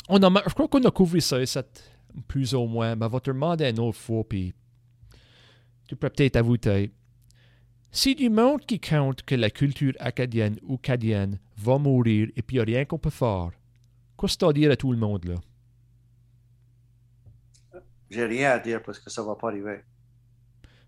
on 0.08 0.22
a, 0.22 0.42
je 0.46 0.54
crois 0.54 0.68
qu'on 0.68 0.84
a 0.84 0.90
couvert 0.90 1.22
ça 1.22 1.40
ici, 1.40 1.58
plus 2.26 2.54
ou 2.54 2.66
moins. 2.66 2.94
Mais 2.94 3.06
je 3.06 3.12
vais 3.12 3.20
te 3.20 3.30
demander 3.30 3.68
une 3.70 3.80
autre 3.80 3.98
fois, 3.98 4.24
puis 4.28 4.54
tu 5.86 5.96
peux 5.96 6.10
peut-être 6.10 6.36
avouer. 6.36 6.92
Si 7.90 8.14
du 8.14 8.28
monde 8.30 8.64
qui 8.66 8.80
compte 8.80 9.22
que 9.22 9.34
la 9.34 9.50
culture 9.50 9.94
acadienne 9.98 10.58
ou 10.62 10.76
cadienne 10.76 11.38
va 11.56 11.78
mourir 11.78 12.28
et 12.36 12.42
puis 12.42 12.56
il 12.56 12.58
n'y 12.64 12.74
a 12.74 12.76
rien 12.78 12.84
qu'on 12.84 12.98
peut 12.98 13.10
faire, 13.10 13.50
qu'est-ce 14.18 14.34
que 14.34 14.38
tu 14.40 14.44
as 14.44 14.48
à 14.48 14.52
dire 14.52 14.70
à 14.70 14.76
tout 14.76 14.92
le 14.92 14.98
monde 14.98 15.24
là? 15.24 15.34
J'ai 18.10 18.24
rien 18.24 18.52
à 18.52 18.58
dire 18.58 18.82
parce 18.82 18.98
que 18.98 19.10
ça 19.10 19.22
va 19.22 19.34
pas 19.34 19.48
arriver. 19.48 19.80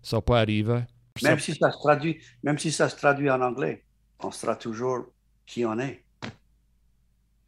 Ça 0.01 0.17
va 0.17 0.21
pas 0.21 0.39
arriver. 0.39 0.83
Même 1.23 1.37
Ça- 1.37 1.39
si 1.39 1.55
ça 1.55 1.71
se 1.71 1.77
traduit, 1.77 2.19
même 2.43 2.57
si 2.57 2.71
ça 2.71 2.89
se 2.89 2.95
traduit 2.95 3.29
en 3.29 3.41
anglais, 3.41 3.83
on 4.19 4.31
sera 4.31 4.55
toujours 4.55 5.05
qui 5.45 5.65
on 5.65 5.77
est. 5.79 6.03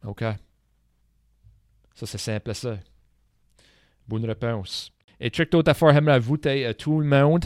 OK. 0.04 0.20
Ça, 1.94 2.06
c'est 2.06 2.18
simple 2.18 2.54
ça. 2.54 2.78
Bonne 4.06 4.24
réponse. 4.26 4.92
Et 5.18 5.30
check 5.30 5.50
d'autres 5.50 5.70
affaires, 5.70 5.92
j'aimerais 5.94 6.16
ajouter 6.16 6.66
à 6.66 6.74
tout 6.74 7.00
le 7.00 7.06
monde. 7.06 7.44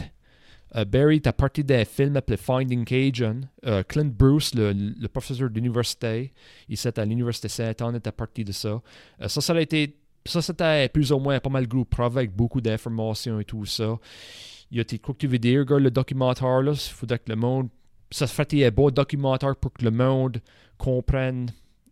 Euh, 0.75 0.85
Barry 0.85 1.17
est 1.17 1.31
parti 1.31 1.63
d'un 1.63 1.85
film 1.85 2.15
appelé 2.17 2.37
Finding 2.37 2.85
Cajun. 2.85 3.41
Euh, 3.65 3.83
Clint 3.83 4.11
Bruce, 4.13 4.53
le, 4.53 5.07
professeur 5.07 5.49
d'université, 5.49 6.31
il 6.67 6.73
était 6.73 6.99
à 6.99 7.05
l'université 7.05 7.49
Saint-Anne, 7.49 7.95
était 7.95 8.11
parti 8.11 8.43
de 8.43 8.51
ça. 8.51 8.81
Euh, 9.21 9.27
ça, 9.27 9.41
ça 9.41 9.53
a 9.53 9.61
été. 9.61 9.95
Ça, 10.25 10.41
c'était 10.41 10.89
plus 10.89 11.11
ou 11.11 11.19
moins 11.19 11.39
pas 11.39 11.49
mal 11.49 11.67
groupe 11.67 11.97
avec 11.99 12.35
beaucoup 12.35 12.61
d'informations 12.61 13.39
et 13.39 13.45
tout 13.45 13.65
ça. 13.65 13.97
Il 14.69 14.77
y 14.77 14.81
a 14.81 14.83
quoi 14.99 15.15
que 15.15 15.19
tu 15.19 15.27
veux 15.27 15.39
dire, 15.39 15.65
gars, 15.65 15.79
le 15.79 15.89
documentaire, 15.89 16.61
là? 16.61 16.73
Il 16.73 16.93
faudrait 16.93 17.19
que 17.19 17.29
le 17.29 17.35
monde. 17.35 17.69
Ça 18.11 18.27
ferait 18.27 18.65
un 18.65 18.71
beau 18.71 18.91
documentaire 18.91 19.55
pour 19.55 19.71
que 19.71 19.85
le 19.85 19.91
monde 19.91 20.41
comprenne 20.77 21.51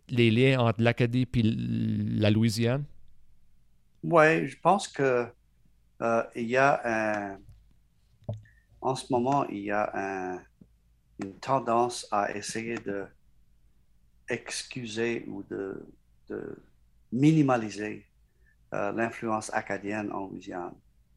les 0.10 0.32
liens 0.32 0.60
entre 0.60 0.82
l'Acadie 0.82 1.28
et 1.36 1.42
la 1.44 2.32
Louisiane. 2.32 2.86
Oui, 4.04 4.48
je 4.48 4.58
pense 4.60 4.88
que 4.88 5.28
il 6.36 6.48
y 6.48 6.58
a 6.58 6.82
un, 6.86 7.38
en 8.88 8.96
ce 8.96 9.12
moment, 9.12 9.46
il 9.50 9.64
y 9.64 9.72
a 9.72 9.92
un- 9.94 10.42
une 11.20 11.38
tendance 11.40 12.08
à 12.12 12.32
essayer 12.32 12.76
de 12.76 13.06
excuser 14.30 15.26
ou 15.28 15.44
de, 15.44 15.86
minimaliser 17.12 18.06
euh, 18.74 18.92
l'influence 18.92 19.50
acadienne 19.54 20.12
en 20.12 20.28
Louisiane. 20.28 20.76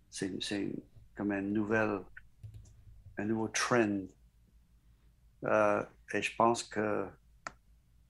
C'est 0.08 0.72
comme 1.16 1.32
une 1.32 1.52
nouvelle, 1.52 2.00
un 3.18 3.24
nouveau 3.24 3.48
trend. 3.48 4.02
Euh, 5.44 5.82
et 6.14 6.22
je 6.22 6.36
pense 6.36 6.62
que 6.62 7.06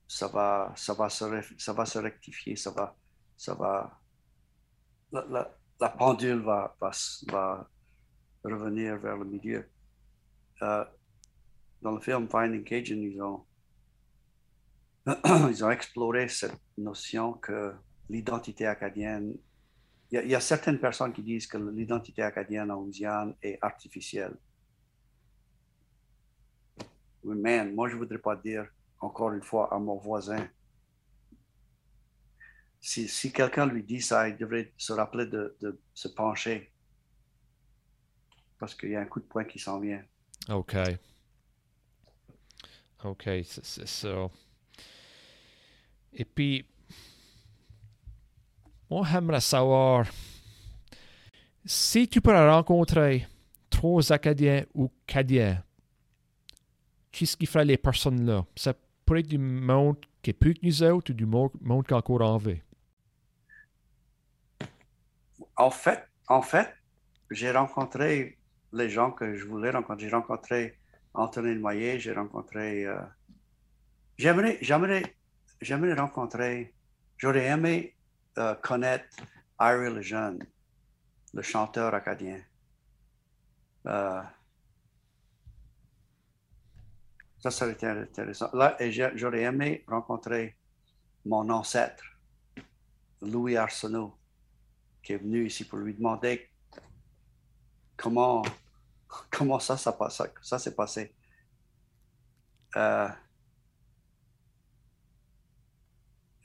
ça 0.06 0.28
va, 0.28 0.72
ça 0.76 0.92
va, 0.92 1.08
se, 1.08 1.98
rectifier, 1.98 2.54
ça 2.56 2.70
va, 2.70 2.94
ça 3.38 3.54
va, 3.54 3.98
la, 5.12 5.88
pendule 5.88 6.40
va, 6.40 6.76
va, 6.80 6.90
va 7.28 7.70
revenir 8.44 8.98
vers 8.98 9.16
le 9.16 9.24
milieu. 9.24 9.68
Euh, 10.62 10.84
dans 11.82 11.92
le 11.92 12.00
film 12.00 12.28
Finding 12.28 12.64
Cajun, 12.64 12.96
ils 12.96 13.22
ont, 13.22 13.44
ils 15.50 15.64
ont 15.64 15.70
exploré 15.70 16.28
cette 16.28 16.60
notion 16.76 17.34
que 17.34 17.72
l'identité 18.08 18.66
acadienne, 18.66 19.36
il 20.12 20.28
y, 20.28 20.34
a, 20.34 20.40
certaines 20.40 20.80
personnes 20.80 21.12
qui 21.12 21.22
disent 21.22 21.46
que 21.46 21.56
l'identité 21.56 22.22
acadienne 22.22 22.72
en 22.72 22.80
Louisiane 22.80 23.36
est 23.40 23.58
artificielle. 23.62 24.36
Man, 27.22 27.74
moi 27.74 27.88
je 27.88 27.94
voudrais 27.94 28.18
pas 28.18 28.34
dire 28.34 28.66
encore 28.98 29.30
une 29.32 29.42
fois 29.42 29.72
à 29.72 29.78
mon 29.78 29.98
voisin 29.98 30.48
si, 32.80 33.06
si 33.06 33.30
quelqu'un 33.30 33.66
lui 33.66 33.84
dit 33.84 34.00
ça, 34.00 34.28
il 34.28 34.36
devrait 34.36 34.72
se 34.76 34.92
rappeler 34.92 35.26
de 35.26 35.80
se 35.94 36.08
pencher. 36.08 36.69
Parce 38.60 38.76
qu'il 38.76 38.90
y 38.90 38.96
a 38.96 39.00
un 39.00 39.06
coup 39.06 39.18
de 39.18 39.24
poing 39.24 39.44
qui 39.44 39.58
s'en 39.58 39.80
vient. 39.80 40.04
OK. 40.48 40.76
OK, 43.04 43.28
c'est 43.44 43.86
ça. 43.88 44.30
Et 46.12 46.24
puis, 46.24 46.64
moi, 48.90 49.06
j'aimerais 49.10 49.40
savoir 49.40 50.06
si 51.64 52.08
tu 52.08 52.20
pourrais 52.20 52.48
rencontrer 52.50 53.26
trois 53.70 54.12
Acadiens 54.12 54.64
ou 54.74 54.90
Cadiens, 55.06 55.62
qu'est-ce 57.12 57.36
qui 57.36 57.46
ferait 57.46 57.64
les 57.64 57.76
personnes 57.78 58.24
là? 58.26 58.44
Ça 58.56 58.74
pourrait 59.04 59.20
être 59.20 59.28
du 59.28 59.38
monde 59.38 59.96
qui 60.22 60.30
est 60.30 60.34
plus 60.34 60.54
que 60.54 60.60
nous 60.66 60.82
autres 60.82 61.12
ou 61.12 61.14
du 61.14 61.26
mo- 61.26 61.52
monde 61.60 61.86
qui 61.86 61.92
est 61.92 61.96
encore 61.96 62.22
en 62.22 62.36
vie? 62.38 62.60
En 65.56 65.70
fait, 65.70 66.08
en 66.26 66.42
fait, 66.42 66.74
j'ai 67.30 67.52
rencontré 67.52 68.39
les 68.72 68.88
gens 68.88 69.10
que 69.10 69.34
je 69.34 69.44
voulais 69.46 69.70
rencontrer. 69.70 70.08
J'ai 70.08 70.14
rencontré 70.14 70.78
Anthony 71.14 71.56
Moyer, 71.56 71.98
j'ai 71.98 72.12
rencontré. 72.12 72.86
euh, 72.86 73.00
j'aimerais, 74.16 74.58
j'aimerais, 74.60 75.16
j'aimerais 75.60 75.94
rencontrer. 75.94 76.74
J'aurais 77.16 77.46
aimé 77.46 77.94
euh, 78.38 78.54
connaître 78.54 79.16
Harry 79.58 79.92
le 79.92 80.02
jeune, 80.02 80.38
le 81.34 81.42
chanteur 81.42 81.94
acadien. 81.94 82.40
Euh, 83.86 84.22
ça 87.38 87.50
serait 87.50 87.72
été 87.72 87.86
intéressant. 87.86 88.50
Là, 88.52 88.76
et 88.80 88.92
j'aurais 88.92 89.42
aimé 89.42 89.84
rencontrer 89.86 90.56
mon 91.24 91.48
ancêtre, 91.50 92.04
Louis 93.22 93.56
Arsenault 93.56 94.16
qui 95.02 95.12
est 95.14 95.18
venu 95.18 95.46
ici 95.46 95.66
pour 95.66 95.78
lui 95.78 95.94
demander 95.94 96.49
comment, 98.00 98.42
comment 99.30 99.58
ça, 99.58 99.76
ça, 99.76 99.92
passe- 99.92 100.22
ça 100.42 100.58
s'est 100.58 100.74
passé. 100.74 101.12
Euh, 102.76 103.08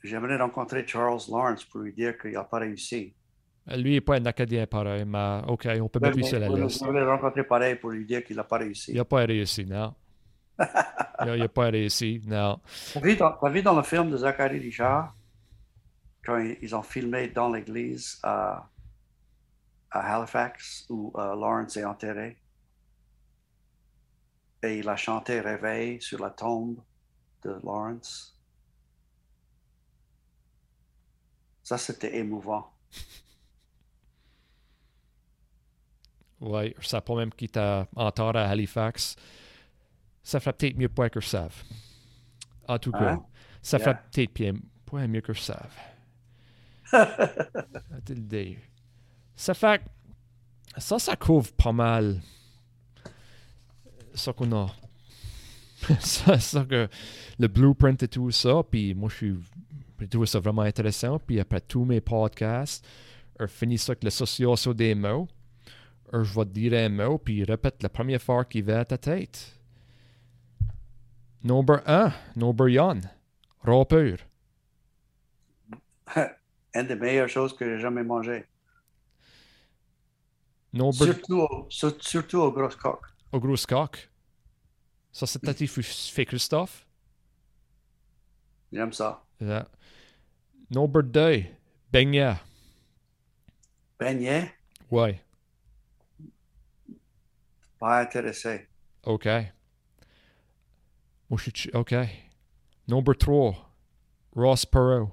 J'aimerais 0.02 0.36
rencontrer 0.36 0.86
Charles 0.86 1.20
Lawrence 1.28 1.64
pour 1.64 1.80
lui 1.80 1.92
dire 1.92 2.16
qu'il 2.18 2.32
n'a 2.32 2.44
pas 2.44 2.58
réussi. 2.58 3.14
Euh, 3.68 3.76
Lui 3.76 3.92
n'est 3.92 4.00
pas 4.00 4.16
un 4.16 4.26
Acadien 4.26 4.66
pareil, 4.66 5.04
mais 5.04 5.40
OK, 5.48 5.66
on 5.80 5.88
peut 5.88 5.98
mettre 5.98 6.16
lui 6.16 6.24
sur 6.24 6.38
la 6.38 6.48
liste. 6.48 6.84
J'aimerais 6.84 7.00
le 7.00 7.10
rencontrer 7.10 7.42
pareil 7.44 7.74
pour 7.76 7.90
lui 7.90 8.04
dire 8.06 8.22
qu'il 8.22 8.36
n'a 8.36 8.44
pas 8.44 8.58
réussi. 8.58 8.92
Il 8.92 8.96
n'a 8.98 9.04
pas 9.04 9.24
réussi, 9.24 9.64
non. 9.66 9.94
il 11.26 11.38
n'a 11.38 11.48
pas 11.48 11.70
réussi, 11.70 12.22
non. 12.24 12.60
T'as 12.94 13.00
vu, 13.00 13.16
vu 13.52 13.62
dans 13.62 13.74
le 13.76 13.82
film 13.82 14.10
de 14.10 14.16
Zachary 14.16 14.58
Richard, 14.60 15.14
quand 16.24 16.38
ils, 16.38 16.56
ils 16.62 16.74
ont 16.76 16.82
filmé 16.82 17.28
dans 17.28 17.50
l'église 17.50 18.20
à, 18.22 18.68
à 19.90 20.16
Halifax 20.16 20.86
où 20.90 21.12
euh, 21.16 21.34
Lawrence 21.36 21.76
est 21.76 21.84
enterré, 21.84 22.38
et 24.62 24.80
il 24.80 24.88
a 24.90 24.96
chanté 24.96 25.40
Réveil 25.40 26.02
sur 26.02 26.20
la 26.20 26.28
tombe 26.30 26.82
de 27.44 27.50
Lawrence. 27.64 28.38
Ça, 31.62 31.76
c'était 31.76 32.16
émouvant. 32.16 32.72
Oui, 36.40 36.74
ça 36.82 37.00
pas 37.00 37.14
même 37.16 37.32
qui 37.32 37.48
t'a 37.48 37.88
enterré 37.96 38.38
à 38.38 38.50
Halifax. 38.50 39.16
Ça 40.22 40.40
ferait 40.40 40.52
peut-être 40.52 40.76
mieux 40.76 40.88
pas 40.90 41.08
que 41.10 41.20
je 41.20 41.28
savent. 41.28 41.62
En 42.68 42.78
tout 42.78 42.92
cas, 42.92 43.18
Hein? 43.18 43.26
ça 43.62 43.78
Yeah. 43.78 43.80
ferait 43.80 43.96
peut-être 44.12 45.08
mieux 45.08 45.20
que 45.20 45.32
je 45.32 45.40
savent. 45.40 45.74
À 47.90 48.00
te 48.00 48.12
le 48.12 48.20
dire. 48.20 48.58
Ça 49.36 49.54
fait 49.54 49.82
ça, 50.78 50.98
ça 50.98 51.16
couvre 51.16 51.52
pas 51.52 51.72
mal 51.72 52.20
ça 54.14 54.32
qu'on 54.32 54.52
a. 54.52 54.74
ça, 56.00 56.38
ça 56.38 56.64
que 56.64 56.88
le 57.38 57.48
blueprint 57.48 58.02
et 58.02 58.08
tout 58.08 58.30
ça, 58.30 58.62
puis 58.68 58.94
moi 58.94 59.08
je 59.10 59.14
suis 59.14 59.36
j'ai 60.00 60.08
trouvé 60.08 60.26
ça 60.26 60.40
vraiment 60.40 60.62
intéressant, 60.62 61.18
puis 61.18 61.40
après 61.40 61.60
tous 61.60 61.84
mes 61.84 62.00
podcasts, 62.00 62.86
je 63.40 63.46
finis 63.46 63.78
ça 63.78 63.92
avec 63.92 64.04
l'association 64.04 64.72
des 64.72 64.94
mots, 64.94 65.26
je 66.12 66.18
vais 66.18 66.44
te 66.44 66.50
dire 66.50 66.74
un 66.74 66.88
mot, 66.88 67.18
puis 67.18 67.44
répète 67.44 67.82
la 67.82 67.88
première 67.88 68.20
fois 68.20 68.44
qui 68.44 68.62
vient 68.62 68.80
à 68.80 68.84
ta 68.84 68.98
tête. 68.98 69.58
Number 71.42 71.80
1, 71.86 72.12
number 72.36 72.66
1, 72.66 73.00
rappeur. 73.62 74.18
Une 76.74 76.86
des 76.86 76.96
meilleures 76.96 77.28
choses 77.28 77.56
que 77.56 77.64
j'ai 77.64 77.80
jamais 77.80 78.02
mangées. 78.02 78.44
Number 80.76 80.92
Surtout, 81.14 81.38
au- 81.40 81.66
sur- 81.70 81.96
surtout 82.02 82.38
au 82.38 82.52
gros 82.52 82.68
coq. 82.68 83.00
au 83.32 83.40
gros 83.40 83.56
coq. 83.68 84.10
Ça, 85.12 85.26
c'est 85.26 85.38
peut-être 85.38 85.60
fait 85.66 86.26
Christophe. 86.26 86.86
J'aime 88.72 88.92
ça. 88.92 89.22
Yeah. 89.40 89.66
Number 90.70 91.02
2, 91.02 91.44
beignet. 91.90 92.34
Beignet, 93.98 94.52
Ouais, 94.90 95.20
pas 97.78 98.00
intéressé. 98.02 98.68
OK. 99.04 99.24
Moi, 101.30 101.38
je 101.38 101.50
suis... 101.54 101.70
OK. 101.72 101.94
Number 102.88 103.16
3, 103.16 103.54
Ross 104.36 104.66
Perot. 104.66 105.10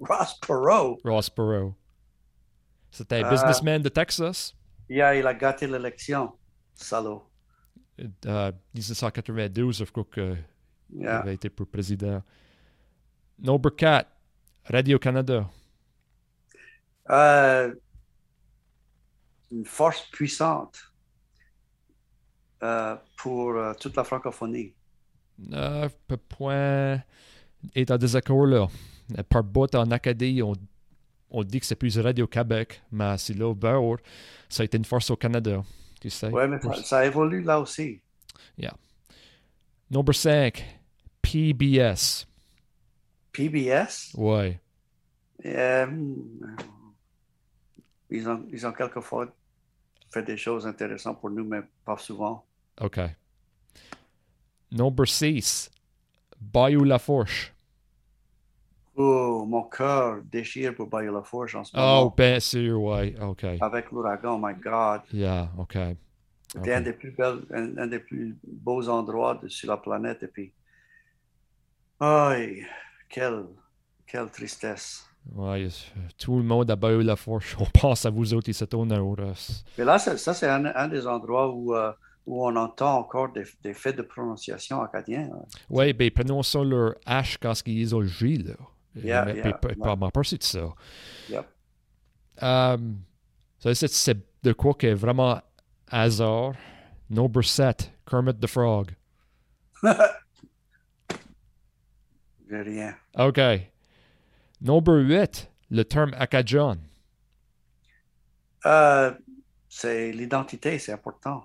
Ross 0.00 0.38
Perot, 0.40 0.98
Ross 1.04 1.28
Perot. 1.30 1.74
C'était 2.92 3.16
un 3.16 3.24
Ah. 3.24 3.30
businessman 3.30 3.82
de 3.82 3.88
Texas? 3.88 4.54
yeah, 4.88 5.16
il 5.16 5.26
a 5.26 5.34
gâté 5.34 5.66
l'élection. 5.66 6.32
Salaud. 6.74 7.22
Euh, 8.26 8.52
1992, 8.74 9.78
je 9.78 9.84
crois 9.84 10.04
qu'il 10.12 10.36
Yeah. 10.94 11.18
avait 11.20 11.34
été 11.34 11.48
pour 11.50 11.66
président. 11.66 12.22
Number 13.38 13.74
4, 13.74 14.08
Radio-Canada. 14.64 15.48
Euh, 17.10 17.74
une 19.50 19.64
force 19.64 20.02
puissante 20.12 20.78
euh, 22.62 22.96
pour 23.16 23.50
euh, 23.56 23.72
toute 23.80 23.96
la 23.96 24.04
francophonie. 24.04 24.74
Euh, 25.52 25.88
peu 26.06 26.16
point 26.16 27.02
est 27.74 27.90
en 27.90 27.98
désaccord 27.98 28.46
là. 28.46 28.68
Euh, 29.18 29.22
Par 29.24 29.42
bout 29.42 29.74
en 29.74 29.90
Acadie, 29.90 30.42
on, 30.42 30.52
on 31.32 31.42
dit 31.42 31.58
que 31.58 31.66
c'est 31.66 31.74
plus 31.76 31.98
Radio-Québec, 31.98 32.82
mais 32.92 33.18
c'est 33.18 33.34
là, 33.34 33.52
bord, 33.54 33.96
ça 34.48 34.62
a 34.62 34.64
été 34.64 34.76
une 34.76 34.84
force 34.84 35.10
au 35.10 35.16
Canada. 35.16 35.62
Tu 36.00 36.10
sais? 36.10 36.28
Oui, 36.28 36.46
mais 36.46 36.60
ça, 36.60 36.74
ça 36.84 37.06
évolue 37.06 37.42
là 37.42 37.58
aussi. 37.58 38.00
Number 39.90 40.14
5, 40.14 40.64
PBS. 41.20 42.26
PBS, 43.32 44.14
Ouais. 44.14 44.58
euh, 45.44 45.86
ils, 48.10 48.28
ont, 48.28 48.46
ils 48.50 48.66
ont 48.66 48.72
quelquefois 48.72 49.28
fait 50.10 50.22
des 50.22 50.36
choses 50.36 50.66
intéressantes 50.66 51.20
pour 51.20 51.30
nous, 51.30 51.44
mais 51.44 51.60
pas 51.84 51.96
souvent. 51.98 52.44
OK. 52.80 53.00
Number 54.70 55.06
6, 55.06 55.70
Bayou 56.40 56.84
Lafourche. 56.84 57.52
Oh, 58.94 59.46
mon 59.48 59.62
cœur 59.64 60.20
déchire 60.22 60.74
pour 60.74 60.86
Bayou 60.86 61.14
La 61.14 61.22
Fourche 61.22 61.54
en 61.54 61.64
ce 61.64 61.74
moment. 61.76 62.02
Oh, 62.02 62.14
bien 62.16 62.38
sûr, 62.40 62.80
ouais. 62.82 63.14
OK. 63.22 63.44
Avec 63.60 63.90
l'ouragan, 63.90 64.38
my 64.38 64.54
God. 64.54 65.00
Yeah, 65.12 65.48
OK. 65.58 65.76
C'était 66.52 66.74
un 66.74 66.78
OK. 66.80 66.84
des 66.84 66.92
plus 66.92 67.10
belles, 67.12 67.40
un, 67.54 67.78
un 67.78 67.86
des 67.86 68.00
plus 68.00 68.36
beaux 68.46 68.86
endroits 68.90 69.38
de- 69.42 69.48
sur 69.48 69.70
la 69.70 69.78
planète. 69.78 70.22
Et 70.22 70.26
puis, 70.28 70.52
aïe, 72.00 72.66
quelle, 73.08 73.46
quelle 74.06 74.30
tristesse. 74.30 75.06
Ouais, 75.34 75.68
tout 76.18 76.36
le 76.36 76.42
monde 76.42 76.70
à 76.70 76.76
Bayou 76.76 77.00
Lafourche. 77.00 77.56
On 77.58 77.64
pense 77.64 78.04
à 78.04 78.10
vous 78.10 78.34
autres 78.34 78.50
au 78.74 78.84
nord. 78.84 79.16
euh, 79.20 79.32
Mais 79.78 79.84
là, 79.84 79.98
ça, 79.98 80.16
ça, 80.18 80.34
c'est 80.34 80.48
un, 80.48 80.66
un 80.66 80.88
des 80.88 81.06
endroits 81.06 81.48
où, 81.50 81.74
euh, 81.74 81.92
où 82.26 82.44
on 82.44 82.54
entend 82.56 82.98
encore 82.98 83.32
des, 83.32 83.44
des 83.62 83.72
faits 83.72 83.96
de 83.96 84.02
prononciation 84.02 84.82
acadiens. 84.82 85.30
hein. 85.32 85.44
Oui, 85.70 85.92
ben 85.92 86.10
prenons 86.10 86.42
ça 86.42 86.62
leur 86.62 86.94
H 87.06 87.38
quand 87.40 87.54
ils 87.66 87.94
ont 87.94 88.00
le 88.00 88.06
J, 88.06 88.38
là. 88.38 88.54
Yeah, 88.94 89.24
Mais- 89.24 89.36
yeah, 89.36 89.44
m'en 89.96 90.10
passer 90.10 90.36
de 90.38 90.42
ça. 90.42 90.74
Yep. 91.30 91.46
Um, 92.42 92.98
ça, 93.58 93.74
c'est- 93.74 93.88
de 94.42 94.52
quoi 94.52 94.74
qui 94.74 94.86
est 94.86 94.94
vraiment 94.94 95.40
hasard. 95.88 96.54
Number 97.08 97.42
7, 97.44 97.92
Kermit 98.06 98.34
the 98.40 98.46
Frog. 98.46 98.94
J'ai 102.50 102.60
rien. 102.62 102.94
OK. 103.18 103.40
Number 104.60 104.94
8, 104.96 105.50
le 105.70 105.84
terme 105.84 106.12
Acadian. 106.18 106.76
Euh, 108.66 109.12
c'est 109.68 110.12
l'identité, 110.12 110.78
c'est 110.78 110.92
important. 110.92 111.44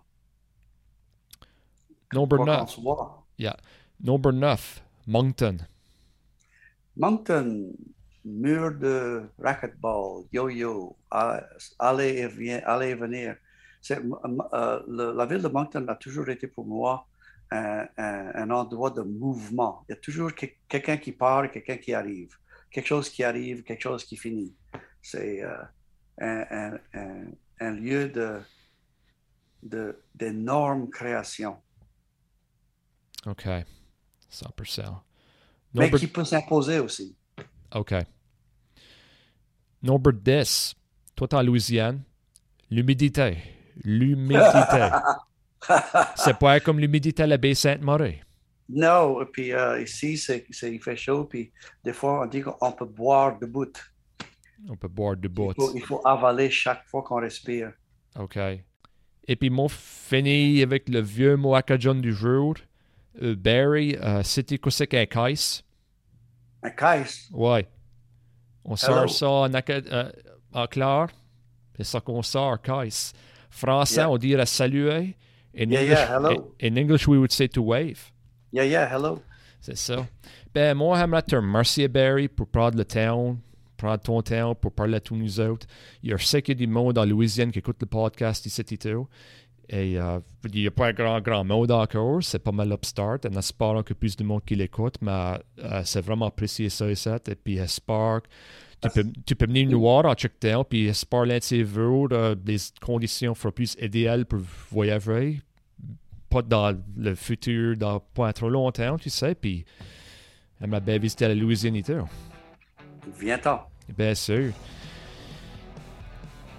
Number 2.13 2.37
Quoi 2.37 2.45
qu'on 2.45 2.51
9, 2.61 2.69
soit. 2.69 3.25
number 4.01 4.31
9, 4.33 4.83
Moncton. 5.07 5.57
Moncton, 6.97 7.71
mur 8.25 8.71
de 8.71 9.23
racquetball, 9.39 10.25
yo-yo, 10.31 10.95
aller 11.79 12.17
et, 12.17 12.27
vient, 12.27 12.61
aller 12.65 12.89
et 12.89 12.95
venir. 12.95 13.35
Euh, 13.91 15.13
la 15.15 15.25
ville 15.25 15.41
de 15.41 15.47
Moncton 15.47 15.85
a 15.87 15.95
toujours 15.95 16.27
été 16.29 16.47
pour 16.47 16.65
moi 16.65 17.07
un, 17.51 18.49
endroit 18.49 18.89
de 18.91 19.01
mouvement. 19.01 19.85
Il 19.87 19.93
y 19.93 19.97
a 19.97 20.01
toujours 20.01 20.33
que- 20.33 20.47
quelqu'un 20.67 20.97
qui 20.97 21.11
part 21.11 21.49
quelqu'un 21.51 21.77
qui 21.77 21.93
arrive. 21.93 22.35
Quelque 22.71 22.87
chose 22.87 23.09
qui 23.09 23.23
arrive, 23.23 23.63
quelque 23.63 23.81
chose 23.81 24.03
qui 24.03 24.17
finit. 24.17 24.53
C'est 25.01 25.41
euh, 26.21 26.77
un 27.59 27.71
lieu 27.71 28.09
de, 28.09 28.41
de, 29.63 30.03
d'énorme 30.15 30.89
création. 30.89 31.57
OK. 33.25 33.47
100%. 34.29 35.06
Mais 35.79 35.91
qui 35.91 36.07
peut 36.07 36.25
s'imposer 36.25 36.79
aussi. 36.79 37.15
OK. 37.75 37.93
Number 39.81 40.13
10. 40.13 40.75
Toi, 41.15 41.27
t'es 41.27 41.35
en 41.35 41.43
Louisiane. 41.43 42.01
L'humidité. 42.69 43.37
L'humidité. 43.83 44.89
c'est 46.15 46.37
pas 46.37 46.59
comme 46.59 46.79
l'humidité 46.79 47.23
à 47.23 47.27
la 47.27 47.37
baie 47.37 47.53
Sainte-Marie. 47.53 48.19
Non, 48.69 49.21
et 49.21 49.25
puis 49.25 49.53
euh, 49.53 49.81
ici, 49.81 50.17
c'est, 50.17 50.45
c'est- 50.51 50.73
il 50.73 50.81
fait 50.81 50.97
chaud, 50.97 51.23
puis 51.25 51.51
des 51.83 51.93
fois, 51.93 52.23
on 52.23 52.25
dit 52.25 52.41
qu'on 52.41 52.71
peut 52.73 52.85
boire 52.85 53.39
debout. 53.39 53.71
On 54.67 54.75
peut 54.75 54.89
boire 54.89 55.15
du 55.15 55.29
bout. 55.29 55.53
Il 55.57 55.63
faut, 55.63 55.71
il 55.75 55.85
faut 55.85 56.01
avaler 56.05 56.49
chaque 56.49 56.85
fois 56.87 57.01
qu'on 57.03 57.21
respire. 57.21 57.71
OK. 58.19 58.37
Et 59.29 59.35
puis, 59.35 59.49
mon 59.49 59.67
fini 59.69 60.61
avec 60.63 60.89
le 60.89 60.99
vieux 61.01 61.35
mot 61.37 61.55
acadien 61.55 61.95
du 61.95 62.13
jour. 62.13 62.55
Euh, 63.21 63.35
Barry, 63.35 63.95
euh, 63.95 64.21
c'était 64.23 64.57
quoi 64.57 64.71
c'est 64.71 64.87
qu'un 64.87 65.05
caisse? 65.05 65.63
Un 66.63 66.69
caisse, 66.71 67.29
Ouais. 67.33 67.67
On 68.65 68.75
sort 68.75 69.09
ça 69.09 69.29
en, 69.29 69.53
euh, 69.53 70.11
en 70.53 70.67
clair. 70.67 71.07
C'est 71.77 71.83
ça 71.85 71.99
qu'on 72.01 72.21
sort, 72.21 72.61
caisse. 72.61 73.13
Français, 73.49 73.95
Yeah. 74.01 74.09
on 74.09 74.17
dirait 74.17 74.45
saluer. 74.45 75.15
In, 75.57 75.69
Yeah, 75.71 75.81
English, 75.81 75.89
yeah, 75.89 76.17
hello. 76.17 76.53
in 76.61 76.75
English, 76.75 77.07
we 77.07 77.17
would 77.17 77.31
say 77.31 77.47
to 77.47 77.61
wave. 77.63 78.11
yeah, 78.51 78.63
yeah, 78.65 78.85
hello. 78.93 79.21
C'est 79.61 79.77
ça. 79.77 80.05
Ben, 80.53 80.75
moi, 80.75 80.97
j'aimerais 80.99 81.21
te 81.23 81.35
remercier, 81.35 81.87
Barry, 81.87 82.27
pour 82.27 82.47
prendre 82.47 82.77
le 82.77 82.85
temps, 82.85 83.37
prendre 83.77 84.01
ton 84.01 84.21
temps 84.21 84.53
pour 84.55 84.71
parler 84.71 84.95
à 84.97 84.99
tous 84.99 85.15
nous 85.15 85.39
autres. 85.39 85.65
Il 86.03 86.09
y 86.09 86.13
a 86.13 86.17
sais 86.17 86.41
qu'il 86.41 86.59
y 86.59 86.63
a 86.63 86.65
du 86.65 86.71
monde 86.71 86.97
en 86.97 87.05
Louisiane 87.05 87.51
qui 87.51 87.59
écoute 87.59 87.77
le 87.79 87.87
podcast 87.87 88.45
ici 88.45 88.63
et 89.69 89.99
euh, 89.99 90.19
il 90.45 90.61
n'y 90.61 90.67
a 90.67 90.71
pas 90.71 90.87
un 90.87 90.93
grand, 90.93 91.19
grand 91.19 91.43
monde 91.43 91.71
encore. 91.71 92.23
C'est 92.23 92.39
pas 92.39 92.51
mal 92.51 92.71
upstart. 92.71 93.25
En 93.25 93.37
espérant 93.37 93.83
que 93.83 93.93
plus 93.93 94.15
de 94.15 94.23
monde 94.23 94.43
qui 94.45 94.55
l'écoute, 94.55 94.95
mais 95.01 95.39
euh, 95.59 95.81
c'est 95.83 96.01
vraiment 96.01 96.27
apprécié 96.27 96.69
ça 96.69 96.89
et 96.89 96.95
ça. 96.95 97.17
Et 97.27 97.35
puis, 97.35 97.57
j'espère 97.57 98.21
que 98.81 98.87
tu 98.87 98.89
peux, 98.89 99.11
tu 99.25 99.35
peux 99.35 99.45
venir 99.45 99.67
nous 99.67 99.81
voir 99.81 100.05
en 100.05 100.13
check 100.13 100.33
down, 100.39 100.63
puis 100.63 100.85
j'espère 100.85 101.25
jours, 101.65 102.07
euh, 102.11 102.35
les 102.45 102.57
conditions 102.81 103.33
plus 103.33 103.75
idéales 103.81 104.25
pour 104.25 104.39
voyager. 104.71 105.41
Pas 106.29 106.41
dans 106.41 106.77
le 106.95 107.15
futur, 107.15 107.75
dans 107.77 107.99
pas 107.99 108.31
trop 108.33 108.49
longtemps, 108.49 108.97
tu 108.97 109.09
sais. 109.09 109.35
Puis, 109.35 109.65
j'aimerais 110.59 110.81
bien 110.81 110.97
visiter 110.97 111.27
la 111.27 111.35
Louisiane. 111.35 111.81
Viens-t'en. 113.19 113.61
Bien 113.97 114.13
sûr. 114.13 114.51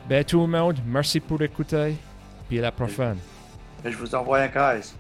Ben, 0.09 0.25
tout 0.25 0.41
le 0.41 0.47
monde, 0.47 0.77
merci 0.87 1.21
pour 1.21 1.41
écouter. 1.43 1.95
Puis 2.49 2.59
la 2.59 2.73
prochaine. 2.73 3.19
Je 3.85 3.97
vous 3.97 4.15
envoie 4.15 4.39
un 4.41 4.49
caisse. 4.49 4.95